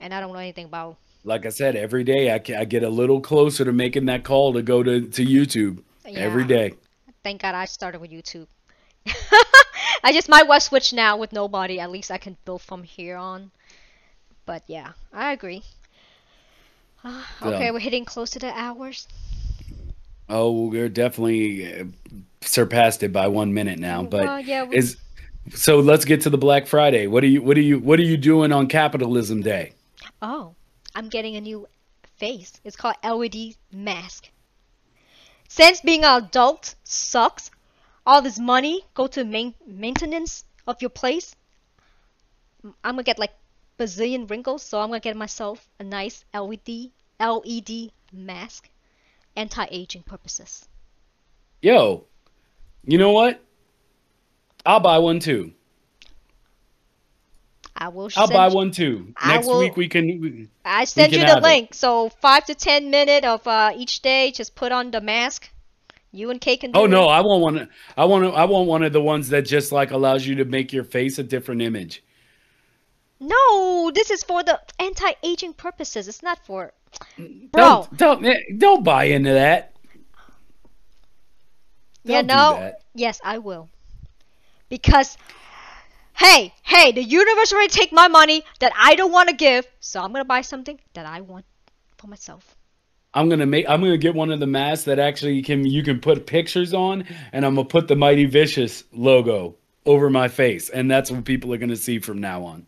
[0.00, 0.96] And I don't know anything about.
[1.24, 4.52] Like I said, every day I, I get a little closer to making that call
[4.54, 6.48] to go to, to YouTube every Yeah.
[6.48, 6.74] day.
[7.22, 8.48] Thank God I started with YouTube.
[10.04, 11.80] I just might well switch now with nobody.
[11.80, 13.50] At least I can build from here on.
[14.46, 15.62] But yeah, I agree.
[17.04, 17.70] Ah, okay, Yeah.
[17.72, 19.08] we're hitting close to the hours.
[20.28, 21.84] Oh, we're definitely uh,
[22.42, 24.04] surpassed it by one minute now.
[24.04, 24.96] But Well, yeah, we- is
[25.52, 25.80] so.
[25.80, 27.08] Let's get to the Black Friday.
[27.08, 27.42] What are you?
[27.42, 27.80] What are you?
[27.80, 29.72] What are you doing on Capitalism Day?
[30.22, 30.54] Oh,
[30.94, 31.66] I'm getting a new
[32.18, 32.52] face.
[32.62, 34.28] It's called LED mask.
[35.48, 37.50] Since being an adult sucks,
[38.06, 41.34] all this money go to main maintenance of your place.
[42.64, 43.32] I'm gonna get like
[43.78, 46.90] bazillion wrinkles, so I'm gonna get myself a nice LED
[47.20, 48.68] LED mask,
[49.36, 50.68] anti-aging purposes.
[51.60, 52.04] Yo,
[52.84, 53.40] you know what?
[54.66, 55.52] I'll buy one too.
[57.74, 58.10] I will.
[58.16, 59.14] I'll buy you- one too.
[59.26, 60.48] Next will- week we can.
[60.64, 61.42] I send you the have it.
[61.42, 61.74] link.
[61.74, 64.30] So five to ten minute of uh, each day.
[64.30, 65.50] Just put on the mask.
[66.12, 66.88] You and Kay can do Oh it.
[66.88, 67.68] no, I want one.
[67.96, 68.34] I want.
[68.34, 71.18] I want one of the ones that just like allows you to make your face
[71.18, 72.04] a different image.
[73.18, 76.08] No, this is for the anti-aging purposes.
[76.08, 76.72] It's not for
[77.16, 77.48] Bro.
[77.52, 79.74] Don't don't, eh, don't buy into that.
[82.04, 82.54] Don't know.
[82.54, 82.82] that.
[82.94, 83.70] Yes, I will.
[84.68, 85.16] Because
[86.14, 90.00] hey, hey, the universe already take my money that I don't want to give, so
[90.00, 91.44] I'm going to buy something that I want
[91.96, 92.56] for myself.
[93.14, 93.66] I'm gonna make.
[93.68, 97.04] I'm gonna get one of the masks that actually can you can put pictures on,
[97.32, 101.52] and I'm gonna put the Mighty Vicious logo over my face, and that's what people
[101.52, 102.66] are gonna see from now on.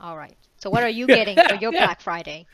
[0.00, 0.36] All right.
[0.58, 2.46] So what are you getting for your Black Friday?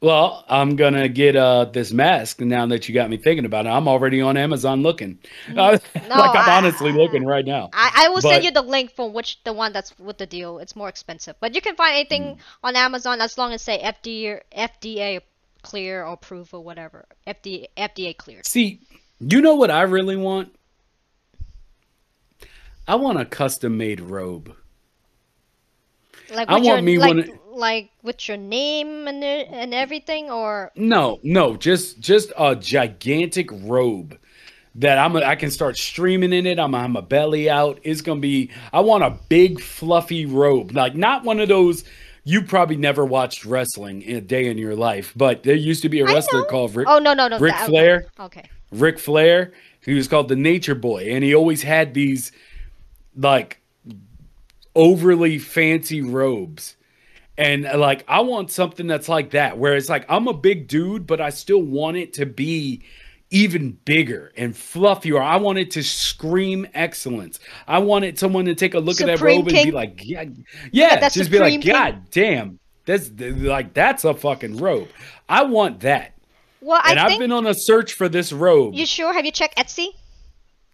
[0.00, 3.70] Well, I'm gonna get uh this mask now that you got me thinking about it.
[3.70, 5.18] I'm already on Amazon looking.
[5.56, 7.70] Uh, like I'm I- honestly looking right now.
[7.72, 10.26] I, I will But- send you the link for which the one that's with the
[10.26, 10.58] deal.
[10.58, 12.38] It's more expensive, but you can find anything Mm.
[12.64, 15.20] on Amazon as long as say FDA FDA
[15.64, 17.06] clear or approved or whatever.
[17.26, 18.46] FDA FDA cleared.
[18.46, 18.80] See,
[19.20, 20.54] you know what I really want?
[22.86, 24.54] I want a custom made robe.
[26.30, 30.72] Like I want your, me like, one- like with your name and and everything, or
[30.76, 34.18] No, no, just just a gigantic robe
[34.76, 36.58] that I'm I can start streaming in it.
[36.58, 37.78] I'm have my belly out.
[37.82, 38.50] It's gonna be.
[38.72, 41.84] I want a big fluffy robe, like not one of those.
[42.24, 45.90] You probably never watched wrestling in a day in your life, but there used to
[45.90, 48.06] be a wrestler called Ric, oh no no no Ric that- Flair.
[48.18, 48.48] Okay.
[48.72, 49.52] Ric Flair.
[49.84, 52.32] He was called the Nature Boy, and he always had these
[53.14, 53.60] like
[54.74, 56.76] overly fancy robes.
[57.36, 61.06] And like I want something that's like that, where it's like I'm a big dude,
[61.06, 62.82] but I still want it to be
[63.34, 65.20] even bigger and fluffier.
[65.20, 67.40] I wanted to scream excellence.
[67.66, 70.24] I wanted someone to take a look at that Supreme robe and be like, yeah,
[70.70, 71.72] yeah, that just be like, Supreme King?
[71.72, 74.88] God damn, that's like that's a fucking robe.
[75.28, 76.14] I want that.
[76.60, 78.74] Well, And I I've been on a search for this robe.
[78.74, 79.12] you sure.
[79.12, 79.88] Have you checked Etsy?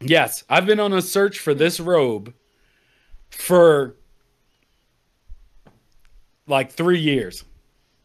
[0.01, 2.35] Yes, I've been on a search for this robe
[3.31, 3.97] for
[6.47, 7.43] like three years.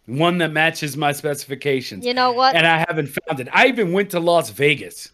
[0.07, 2.05] One that matches my specifications.
[2.05, 2.55] You know what?
[2.55, 3.47] And I haven't found it.
[3.51, 5.09] I even went to Las Vegas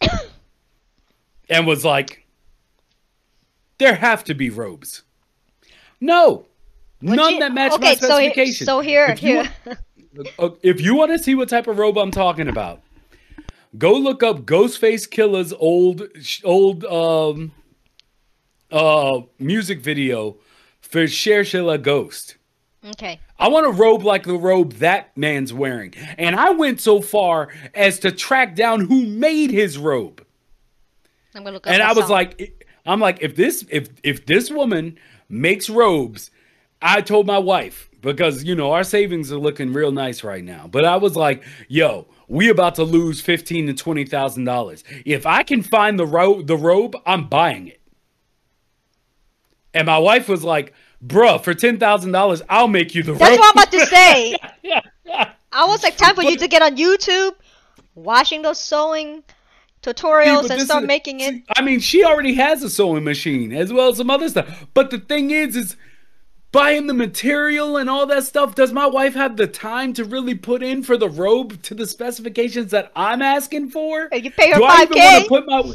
[1.48, 2.26] and was like,
[3.78, 5.02] there have to be robes.
[6.00, 6.46] No,
[7.00, 8.66] Would none you- that match okay, my so here, specifications.
[8.66, 9.78] so here, If you here.
[10.38, 12.82] Uh, if you want to see what type of robe I'm talking about,
[13.78, 16.02] go look up Ghostface Killah's old
[16.44, 17.52] old um
[18.70, 20.36] uh music video
[20.82, 22.36] for Cherchez La Ghost.
[22.84, 23.20] Okay.
[23.38, 25.94] I want a robe like the robe that man's wearing.
[26.18, 30.24] And I went so far as to track down who made his robe.
[31.34, 32.10] I'm gonna look And I was song.
[32.10, 36.30] like I'm like if this if if this woman makes robes,
[36.82, 40.66] I told my wife because you know our savings are looking real nice right now.
[40.66, 44.82] But I was like, yo, we about to lose fifteen to twenty thousand dollars.
[45.06, 47.80] If I can find the robe the robe, I'm buying it.
[49.72, 50.74] And my wife was like,
[51.04, 53.20] bruh, for ten thousand dollars, I'll make you the robe.
[53.20, 53.40] That's robe.
[53.40, 54.36] what I'm about to say.
[55.52, 57.32] I was like, time for you to get on YouTube,
[57.94, 59.22] watching those sewing
[59.82, 61.34] tutorials but and start is- making it.
[61.34, 64.66] see, I mean, she already has a sewing machine as well as some other stuff.
[64.74, 65.76] But the thing is, is
[66.52, 68.54] buying the material and all that stuff.
[68.54, 71.86] Does my wife have the time to really put in for the robe to the
[71.86, 74.08] specifications that I'm asking for?
[74.12, 75.22] You pay her five k.
[75.24, 75.74] to put my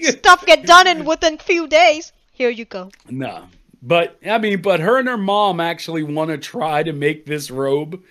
[0.00, 2.12] Stuff get done in within few days.
[2.40, 2.88] Here you go.
[3.10, 3.48] no?
[3.82, 7.50] But I mean, but her and her mom actually want to try to make this
[7.50, 8.02] robe.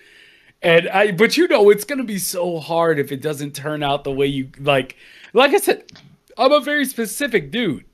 [0.62, 4.04] And I, but you know, it's gonna be so hard if it doesn't turn out
[4.04, 4.96] the way you like.
[5.32, 5.82] Like I said,
[6.38, 7.84] I'm a very specific dude.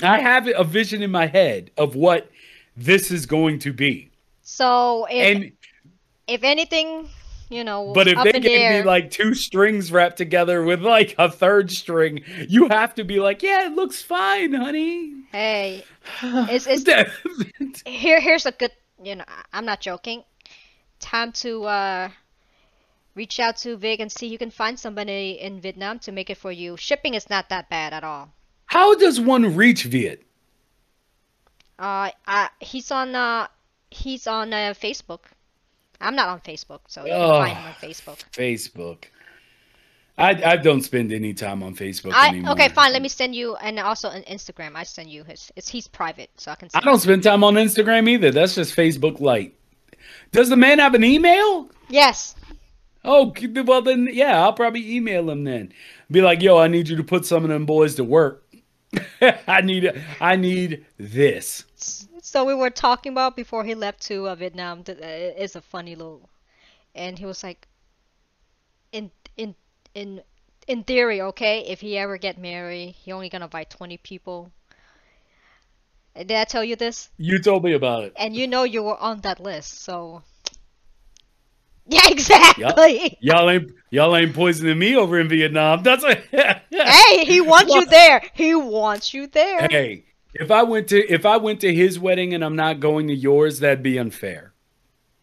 [0.00, 2.30] I have a vision in my head of what
[2.76, 4.12] this is going to be.
[4.42, 5.52] So if And
[6.28, 7.08] if anything,
[7.48, 11.30] you know, but if they gave me like two strings wrapped together with like a
[11.30, 15.14] third string, you have to be like, yeah, it looks fine, honey.
[15.32, 15.84] hey,
[16.22, 18.72] it's it's here here's a good
[19.02, 20.24] you know i'm not joking
[21.00, 22.08] time to uh
[23.18, 26.36] reach out to Vic and see you can find somebody in Vietnam to make it
[26.36, 26.76] for you.
[26.76, 28.30] Shipping is not that bad at all.
[28.66, 30.22] How does one reach Viet?
[31.80, 33.48] Uh, I, he's on uh
[33.90, 35.22] he's on uh, Facebook.
[36.00, 37.38] I'm not on Facebook, so you can Oh.
[37.40, 38.22] find him on Facebook.
[38.32, 39.04] Facebook.
[40.16, 42.52] I I don't spend any time on Facebook I anymore.
[42.52, 42.92] okay, fine.
[42.92, 44.72] Let me send you and also on Instagram.
[44.74, 45.52] I send you his.
[45.54, 46.68] It's he's private, so I can.
[46.74, 48.30] I don't spend time on Instagram either.
[48.32, 49.54] That's just Facebook Lite.
[50.32, 51.70] Does the man have an email?
[51.88, 52.34] Yes.
[53.04, 53.32] Oh,
[53.64, 55.72] well then, yeah, I'll probably email him then.
[56.10, 58.44] Be like, yo, I need you to put some of them boys to work.
[59.46, 61.64] I need, I need this.
[62.22, 64.84] So we were talking about before he left to uh, Vietnam.
[64.88, 66.28] Uh, a funny little,
[66.94, 67.66] and he was like,
[68.92, 69.54] in in
[69.94, 70.22] in
[70.66, 74.50] in theory, okay, if he ever get married, he only gonna invite twenty people.
[76.16, 77.10] Did I tell you this?
[77.16, 78.12] You told me about it.
[78.16, 80.22] And you know you were on that list, so.
[81.90, 83.16] Yeah, exactly.
[83.22, 85.82] Y'all ain't, y'all ain't poisoning me over in Vietnam.
[85.82, 86.22] That's a.
[86.70, 88.20] Hey, he wants you there.
[88.34, 89.68] He wants you there.
[89.70, 90.04] hey,
[90.34, 93.14] if I went to if I went to his wedding and I'm not going to
[93.14, 94.52] yours, that'd be unfair.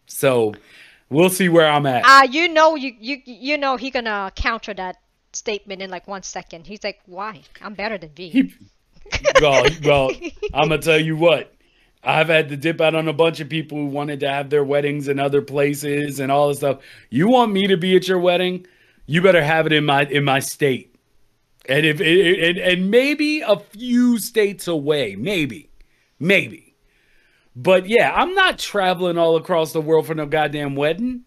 [0.06, 0.54] So,
[1.10, 2.02] we'll see where I'm at.
[2.04, 4.96] Ah, you know you you you know he gonna counter that
[5.32, 6.66] statement in like one second.
[6.66, 7.42] He's like, "Why?
[7.60, 8.54] I'm better than V." He-
[9.40, 10.10] well, well,
[10.54, 11.52] I'm gonna tell you what.
[12.02, 14.64] I've had to dip out on a bunch of people who wanted to have their
[14.64, 16.78] weddings in other places and all this stuff.
[17.10, 18.66] You want me to be at your wedding?
[19.06, 20.94] You better have it in my in my state,
[21.68, 25.70] and if and, and maybe a few states away, maybe,
[26.18, 26.74] maybe.
[27.54, 31.24] But yeah, I'm not traveling all across the world for no goddamn wedding.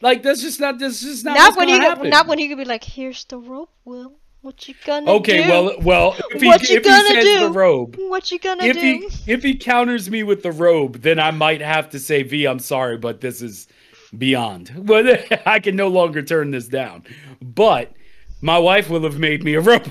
[0.00, 2.10] Like that's just not that's just not, not when he happen.
[2.10, 4.14] not when he could be like, "Here's the rope, Will.
[4.42, 5.42] What you gonna Okay, do?
[5.44, 7.38] Okay, well, well, if he, what you if he gonna says do?
[7.40, 11.00] the robe, What you gonna if do?" he if he counters me with the robe,
[11.00, 13.66] then I might have to say, V, I'm sorry, but this is
[14.18, 14.70] beyond.
[14.84, 17.04] But I can no longer turn this down.
[17.40, 17.92] But
[18.44, 19.90] my wife will have made me a robe.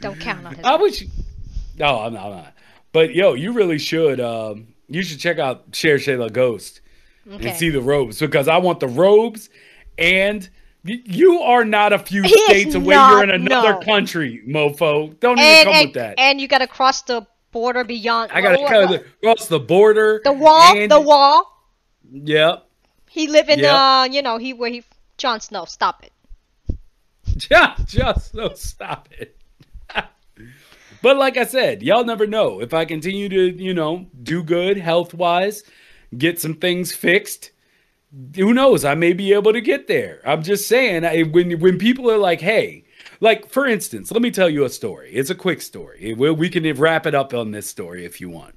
[0.00, 0.64] Don't count on his.
[0.64, 1.04] I wish.
[1.78, 2.54] No, I'm not, I'm not.
[2.92, 4.20] But yo, you really should.
[4.20, 6.80] Um, you should check out Cherchez La Ghost
[7.30, 7.50] okay.
[7.50, 9.48] and see the robes because I want the robes
[9.96, 10.48] and.
[10.82, 12.94] You are not a few He states away.
[12.94, 13.80] not, You're in another no.
[13.80, 15.14] country, mofo.
[15.20, 16.18] Don't even and come and, with that.
[16.18, 18.32] and you gotta cross the border beyond.
[18.32, 20.22] I gotta what- cut the border.
[20.24, 20.74] the wall.
[20.78, 21.68] and- the wall.
[22.10, 22.66] Yep.
[23.10, 23.74] He live in Yep.
[23.74, 24.82] uh, you know, he where he.
[25.20, 26.12] Jon Snow, stop it.
[27.86, 29.36] Just so stop it.
[31.02, 32.62] but like I said, y'all never know.
[32.62, 35.62] If I continue to, you know, do good health wise,
[36.16, 37.50] get some things fixed,
[38.34, 38.82] who knows?
[38.82, 40.22] I may be able to get there.
[40.24, 42.84] I'm just saying, I, when when people are like, "Hey,"
[43.20, 45.12] like for instance, let me tell you a story.
[45.12, 46.14] It's a quick story.
[46.14, 48.56] We, we can wrap it up on this story if you want.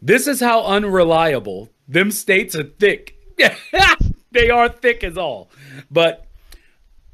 [0.00, 3.16] This is how unreliable them states are thick.
[4.32, 5.50] they are thick as all.
[5.90, 6.26] But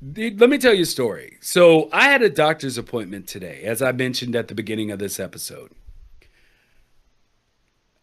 [0.02, 1.38] let me tell you a story.
[1.40, 5.18] So I had a doctor's appointment today, as I mentioned at the beginning of this
[5.18, 5.72] episode.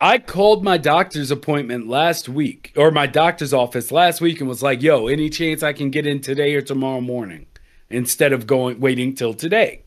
[0.01, 4.61] I called my doctor's appointment last week or my doctor's office last week and was
[4.61, 7.45] like, "Yo, any chance I can get in today or tomorrow morning
[7.89, 9.83] instead of going waiting till today?"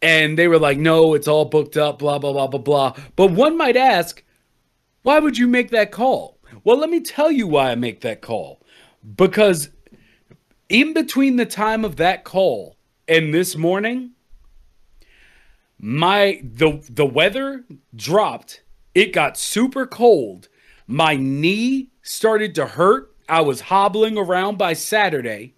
[0.00, 3.32] And they were like, "No, it's all booked up, blah blah blah blah blah." But
[3.32, 4.22] one might ask,
[5.02, 6.38] why would you make that call?
[6.64, 8.60] Well, let me tell you why I make that call.
[9.16, 9.70] Because
[10.68, 12.76] in between the time of that call
[13.08, 14.12] and this morning,
[15.78, 18.62] my the the weather dropped.
[18.94, 20.48] It got super cold.
[20.86, 23.14] My knee started to hurt.
[23.28, 25.54] I was hobbling around by Saturday.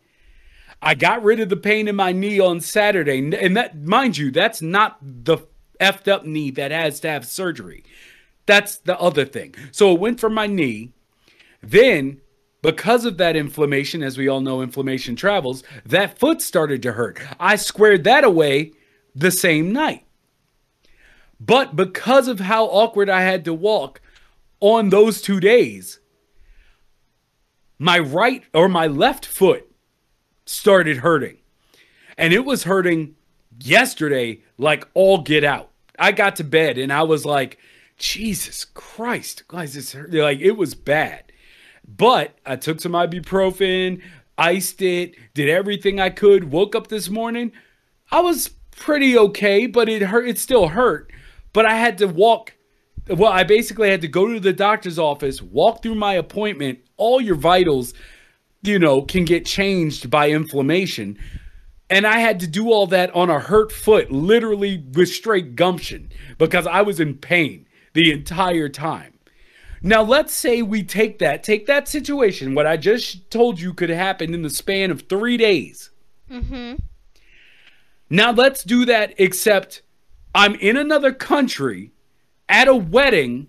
[0.81, 3.19] I got rid of the pain in my knee on Saturday.
[3.19, 5.39] And that mind you, that's not the
[5.81, 7.85] effed up knee that has to have surgery.
[8.47, 9.55] That's the other thing.
[9.71, 10.93] So it went from my knee.
[11.63, 12.21] Then,
[12.61, 17.21] because of that inflammation, as we all know, inflammation travels, that foot started to hurt.
[17.39, 18.73] I squared that away
[19.15, 20.05] the same night.
[21.39, 24.01] But because of how awkward I had to walk
[24.61, 25.99] on those two days,
[27.79, 29.69] my right or my left foot
[30.47, 31.39] started hurting.
[32.17, 33.17] And it was hurting
[33.59, 35.71] yesterday like all get out.
[35.99, 37.59] I got to bed and I was like,
[37.97, 40.13] Jesus Christ, guys, hurt.
[40.13, 41.33] like it was bad.
[41.87, 44.03] But I took some ibuprofen,
[44.39, 46.51] iced it, did everything I could.
[46.51, 47.53] Woke up this morning,
[48.11, 50.29] I was pretty okay, but it hurt.
[50.29, 51.13] It still hurt
[51.53, 52.55] but I had to walk.
[53.09, 56.81] Well, I basically had to go to the doctor's office, walk through my appointment.
[56.97, 57.95] All your vitals,
[58.63, 61.19] you know, can get changed by inflammation.
[61.91, 66.11] And I had to do all that on a hurt foot, literally with straight gumption,
[66.39, 69.19] because I was in pain the entire time.
[69.83, 73.91] Now, let's say we take that, take that situation, what I just told you could
[73.91, 75.91] happen in the span of three days.
[76.31, 76.75] Mm-hmm.
[78.09, 79.83] Now, let's do that, except
[80.35, 81.93] I'm in another country
[82.49, 83.49] at a wedding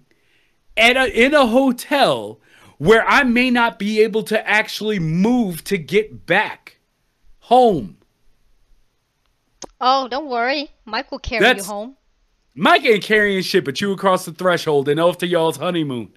[0.76, 2.40] at a, in a hotel
[2.78, 6.80] where I may not be able to actually move to get back
[7.40, 7.98] home.
[9.80, 10.72] Oh, don't worry.
[10.86, 11.98] Mike will carry That's, you home.
[12.56, 16.14] Mike ain't carrying shit but you across the threshold and off to y'all's honeymoon.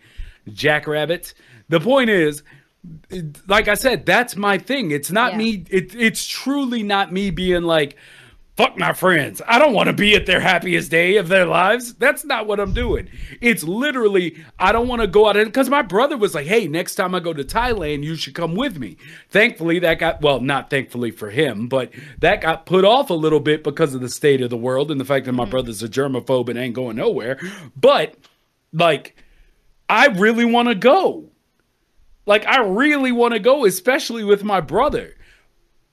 [0.49, 1.35] Jackrabbits.
[1.69, 2.43] The point is,
[3.49, 4.91] like I said, that's my thing.
[4.91, 5.39] It's not yeah.
[5.39, 5.65] me.
[5.71, 7.97] It, it's truly not me being like,
[8.57, 9.43] fuck my friends.
[9.47, 11.95] I don't want to be at their happiest day of their lives.
[11.95, 13.09] That's not what I'm doing.
[13.41, 16.95] It's literally, I don't want to go out because my brother was like, hey, next
[16.95, 18.97] time I go to Thailand, you should come with me.
[19.29, 23.41] Thankfully, that got, well, not thankfully for him, but that got put off a little
[23.41, 25.51] bit because of the state of the world and the fact that my mm-hmm.
[25.51, 27.39] brother's a germaphobe and ain't going nowhere.
[27.77, 28.17] But,
[28.73, 29.17] like,
[29.89, 31.31] I really want to go.
[32.25, 35.16] Like, I really want to go, especially with my brother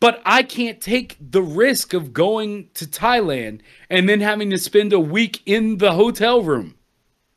[0.03, 4.91] but I can't take the risk of going to Thailand and then having to spend
[4.91, 6.75] a week in the hotel room.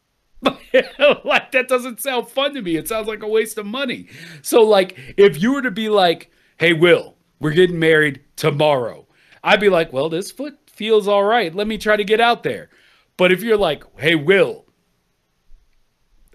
[0.43, 2.75] like that doesn't sound fun to me.
[2.75, 4.09] It sounds like a waste of money.
[4.43, 9.07] So like if you were to be like, "Hey Will, we're getting married tomorrow."
[9.45, 11.55] I'd be like, "Well, this foot feels all right.
[11.55, 12.69] Let me try to get out there."
[13.17, 14.65] But if you're like, "Hey Will,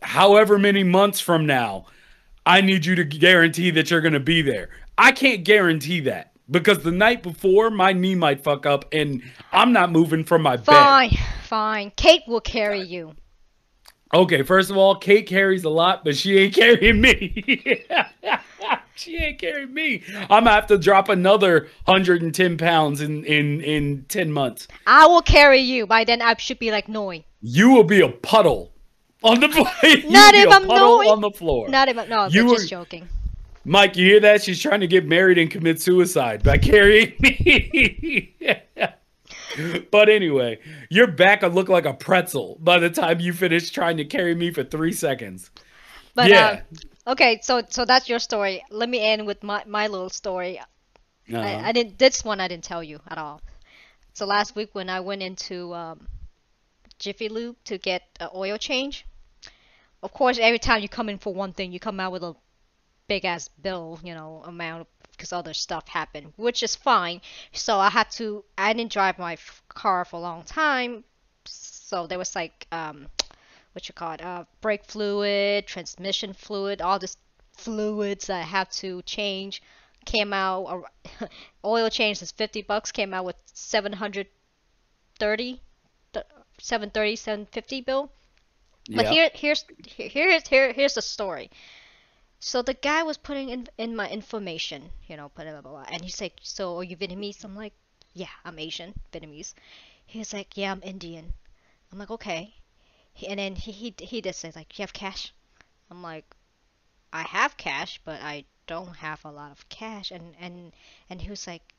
[0.02, 1.88] however many months from now,
[2.46, 4.70] I need you to guarantee that you're going to be there."
[5.02, 9.74] I can't guarantee that because the night before my knee might fuck up and I'm
[9.74, 11.18] not moving from my fine, bed.
[11.18, 11.91] Fine, fine.
[11.95, 13.16] Kate will carry you.
[14.14, 17.34] Okay, first of all, Kate carries a lot, but she ain't carrying me.
[18.95, 20.04] she ain't carrying me.
[20.30, 24.68] I'm gonna have to drop another 110 pounds in in in 10 months.
[24.86, 25.88] I will carry you.
[25.88, 27.26] By then, I should be like Noi.
[27.41, 28.72] You will be a puddle
[29.24, 29.66] on the floor.
[29.82, 31.10] Not if I'm Noi.
[31.10, 31.70] on the floor.
[31.70, 32.28] Not if I'm no.
[32.28, 33.10] You were, just joking.
[33.64, 34.43] Mike, you hear that?
[34.43, 38.36] She's trying to get married and commit suicide by carrying me.
[39.91, 40.59] but anyway,
[40.89, 44.34] your back will look like a pretzel by the time you finish trying to carry
[44.34, 45.51] me for three seconds.
[46.16, 46.62] But yeah.
[47.05, 48.64] Uh, okay, so so that's your story.
[48.70, 50.59] Let me end with my my little story.
[50.59, 51.38] Uh-huh.
[51.38, 51.97] I, I, didn't.
[51.97, 53.41] This one I didn't tell you at all.
[54.14, 56.07] So last week when I went into um,
[56.99, 59.05] Jiffy Lube to get an oil change,
[60.03, 62.36] of course, every time you come in for one thing, you come out with a
[63.12, 67.20] big ass bill, you know, amount because other stuff happened, which is fine.
[67.51, 69.38] So I had to, I didn't drive my
[69.68, 71.03] car for a long time.
[71.43, 73.07] So there was like, um,
[73.74, 77.18] what you call it, uh, brake fluid, transmission fluid, all this
[77.57, 79.62] fluids I had to change.
[80.05, 80.86] Came out,
[81.22, 81.28] uh,
[81.66, 85.62] oil change is 50 bucks, came out with 730,
[86.14, 88.09] 730, 750 bill.
[88.89, 91.51] But here, here's, here, here's, here, here's the story.
[92.42, 96.04] So the guy was putting in in my information, you know, blah, blah, blah, and
[96.04, 97.74] he's like, "So are you Vietnamese?" I'm like,
[98.14, 99.54] "Yeah, I'm Asian, Vietnamese."
[100.06, 101.34] He's like, "Yeah, I'm Indian."
[101.89, 102.54] I'm like, "Okay."
[103.14, 105.34] He- And then he he he just says like, "You have cash?"
[105.89, 106.26] I'm like,
[107.14, 110.74] "I have cash, but I don't have a lot of cash." And and
[111.10, 111.74] and he was like,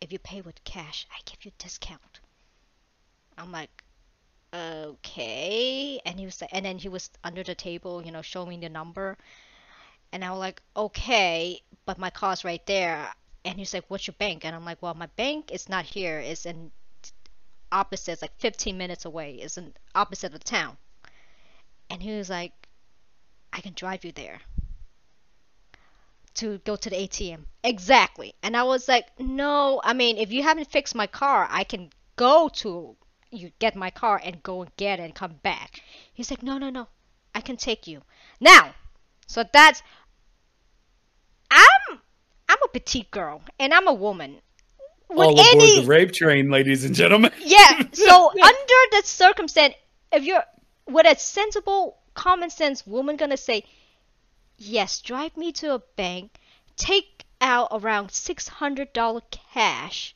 [0.00, 2.20] "If you pay with cash, I give you discount."
[3.38, 3.84] I'm like,
[4.52, 8.68] "Okay." And he was and then he was under the table, you know, showing the
[8.68, 9.16] number.
[10.12, 13.12] And I was like, "Okay, but my car's right there."
[13.44, 16.18] And he's like, "What's your bank?" And I'm like, "Well, my bank is not here.
[16.18, 16.72] It's in
[17.70, 19.34] opposite, it's like 15 minutes away.
[19.34, 20.78] It's in opposite of the town."
[21.90, 22.52] And he was like,
[23.52, 24.40] "I can drive you there
[26.34, 28.34] to go to the ATM." Exactly.
[28.42, 31.90] And I was like, "No, I mean, if you haven't fixed my car, I can
[32.16, 32.96] go to
[33.30, 35.82] you get my car and go and get it and come back."
[36.14, 36.88] He's like, "No, no, no.
[37.34, 38.02] I can take you."
[38.40, 38.74] Now,
[39.28, 39.82] so that's
[41.50, 42.00] I'm
[42.48, 44.40] I'm a petite girl and I'm a woman.
[45.10, 47.30] With All aboard any the rape train, ladies and gentlemen.
[47.40, 49.74] yeah, so under that circumstance,
[50.12, 50.42] if you're
[50.86, 53.64] with a sensible, common sense woman gonna say,
[54.56, 56.32] yes, drive me to a bank,
[56.76, 60.14] take out around six hundred dollar cash.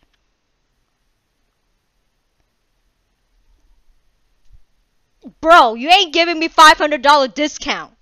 [5.40, 7.94] Bro, you ain't giving me five hundred dollar discount.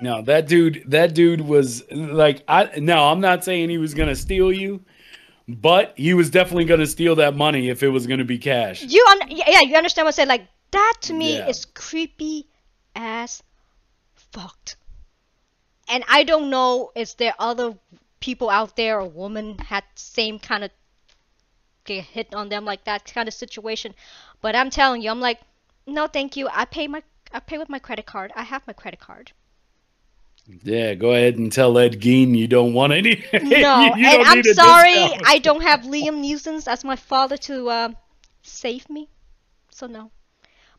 [0.00, 4.16] No, that dude, that dude was like, I no, I'm not saying he was gonna
[4.16, 4.84] steal you,
[5.48, 8.82] but he was definitely gonna steal that money if it was gonna be cash.
[8.82, 10.28] You un- yeah, you understand what I said?
[10.28, 11.48] Like that to me Yeah.
[11.48, 12.46] is creepy
[12.94, 13.42] as
[14.14, 14.76] fucked.
[15.88, 17.74] And I don't know is there other
[18.20, 20.70] people out there or women had same kind of
[21.84, 23.94] get hit on them like that kind of situation.
[24.42, 25.40] But I'm telling you, I'm like,
[25.86, 26.48] no, thank you.
[26.52, 28.32] I pay my I pay with my credit card.
[28.36, 29.32] I have my credit card.
[30.62, 33.24] Yeah, go ahead and tell Ed Gein you don't want any.
[33.32, 35.22] No, you, you and I'm sorry, discount.
[35.26, 37.88] I don't have Liam Neeson as my father to uh,
[38.42, 39.08] save me,
[39.70, 40.10] so no.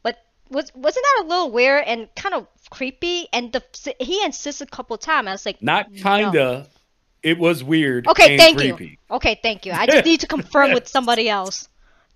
[0.04, 0.18] But
[0.50, 3.28] was wasn't that a little weird and kind of creepy?
[3.34, 3.62] And the
[4.00, 5.28] he insisted a couple times.
[5.28, 6.68] I was like, Not kinda.
[7.24, 8.08] It was weird.
[8.08, 8.86] Okay, thank creepy.
[8.86, 9.16] you.
[9.16, 9.74] Okay, thank you.
[9.74, 11.68] I just need to confirm with somebody else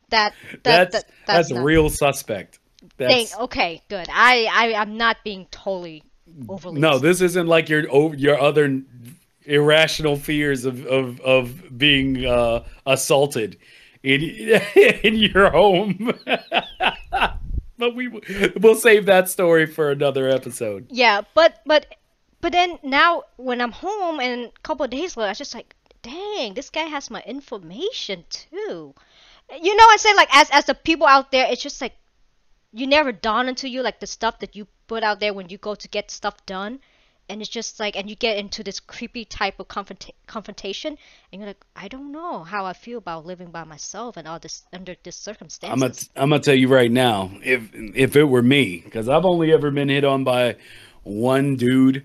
[0.09, 0.33] that
[0.63, 2.59] that That's that, that's, not- a real suspect.
[2.97, 4.07] Thank, okay, good.
[4.11, 6.03] I I I'm not being totally
[6.49, 6.79] overly.
[6.79, 8.81] no, this isn't like your your other
[9.45, 13.57] irrational fears of of, of being uh, assaulted
[14.03, 14.21] in
[15.03, 16.13] in your home.
[17.77, 18.07] but we
[18.57, 20.87] we'll save that story for another episode.
[20.89, 21.95] Yeah, but but
[22.39, 25.55] but then now when I'm home and a couple of days later, I was just
[25.55, 28.93] like, dang, this guy has my information too.
[29.61, 31.93] You know, I say like as as the people out there, it's just like
[32.73, 35.57] you never dawn into you like the stuff that you put out there when you
[35.57, 36.77] go to get stuff done.
[37.29, 40.97] And it's just like, and you get into this creepy type of confronta- confrontation,
[41.31, 44.37] and you're like, I don't know how I feel about living by myself and all
[44.37, 45.71] this under this circumstances.
[45.71, 49.23] I'm gonna I'm gonna tell you right now, if if it were me, because I've
[49.23, 50.57] only ever been hit on by
[51.03, 52.03] one dude,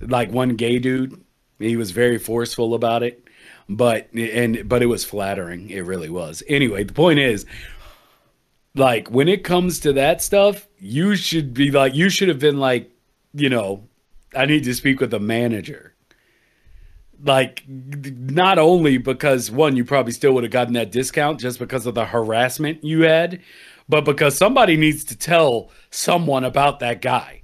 [0.00, 1.20] like one gay dude.
[1.58, 3.26] He was very forceful about it,
[3.68, 5.70] but and but it was flattering.
[5.70, 6.44] It really was.
[6.46, 7.46] Anyway, the point is,
[8.74, 12.58] like when it comes to that stuff, you should be like you should have been
[12.58, 12.90] like,
[13.34, 13.88] you know,
[14.34, 15.94] I need to speak with a manager.
[17.24, 21.86] Like, not only because one, you probably still would have gotten that discount just because
[21.86, 23.40] of the harassment you had,
[23.88, 27.42] but because somebody needs to tell someone about that guy.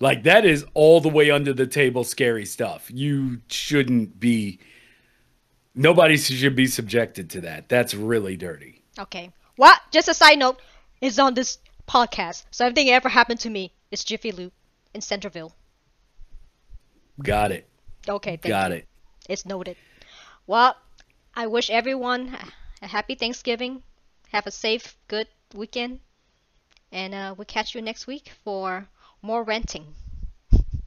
[0.00, 2.90] Like, that is all the way under the table scary stuff.
[2.92, 4.58] You shouldn't be,
[5.76, 7.68] nobody should be subjected to that.
[7.68, 8.82] That's really dirty.
[8.98, 9.30] Okay.
[9.56, 10.60] Well, just a side note,
[11.00, 12.44] it's on this podcast.
[12.50, 14.52] So everything that ever happened to me is Jiffy Lube
[14.94, 15.54] in Centerville.
[17.22, 17.68] Got it.
[18.08, 18.78] Okay, thank Got you.
[18.78, 18.88] it.
[19.28, 19.76] It's noted.
[20.46, 20.76] Well,
[21.34, 22.36] I wish everyone
[22.82, 23.82] a happy Thanksgiving.
[24.32, 26.00] Have a safe, good weekend.
[26.92, 28.88] And uh, we'll catch you next week for
[29.22, 29.94] more renting.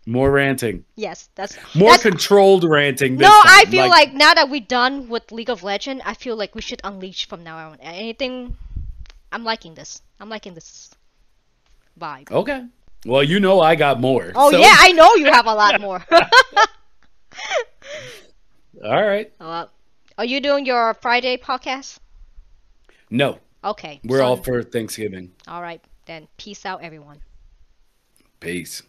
[0.09, 0.85] More ranting.
[0.95, 3.17] Yes, that's More that's, controlled ranting.
[3.17, 3.71] No, I time.
[3.71, 6.79] feel like, now that we're done with League of Legends, I feel like we should
[6.85, 7.77] unleash from now on.
[7.81, 8.55] Anything,
[9.33, 10.01] I'm liking this.
[10.21, 10.91] I'm liking this
[11.99, 12.31] vibe.
[12.31, 12.63] Okay.
[13.05, 14.31] Well, you know I got more.
[14.33, 16.01] Oh so- yeah, I know you have a lot more.
[18.83, 19.31] All right.
[19.41, 19.65] uh,
[20.17, 21.99] are you doing your Friday podcast?
[23.09, 23.99] No, Okay.
[24.05, 25.33] we're so- all for Thanksgiving.
[25.47, 26.27] All right, then.
[26.37, 27.19] Peace out, everyone.
[28.39, 28.83] Peace.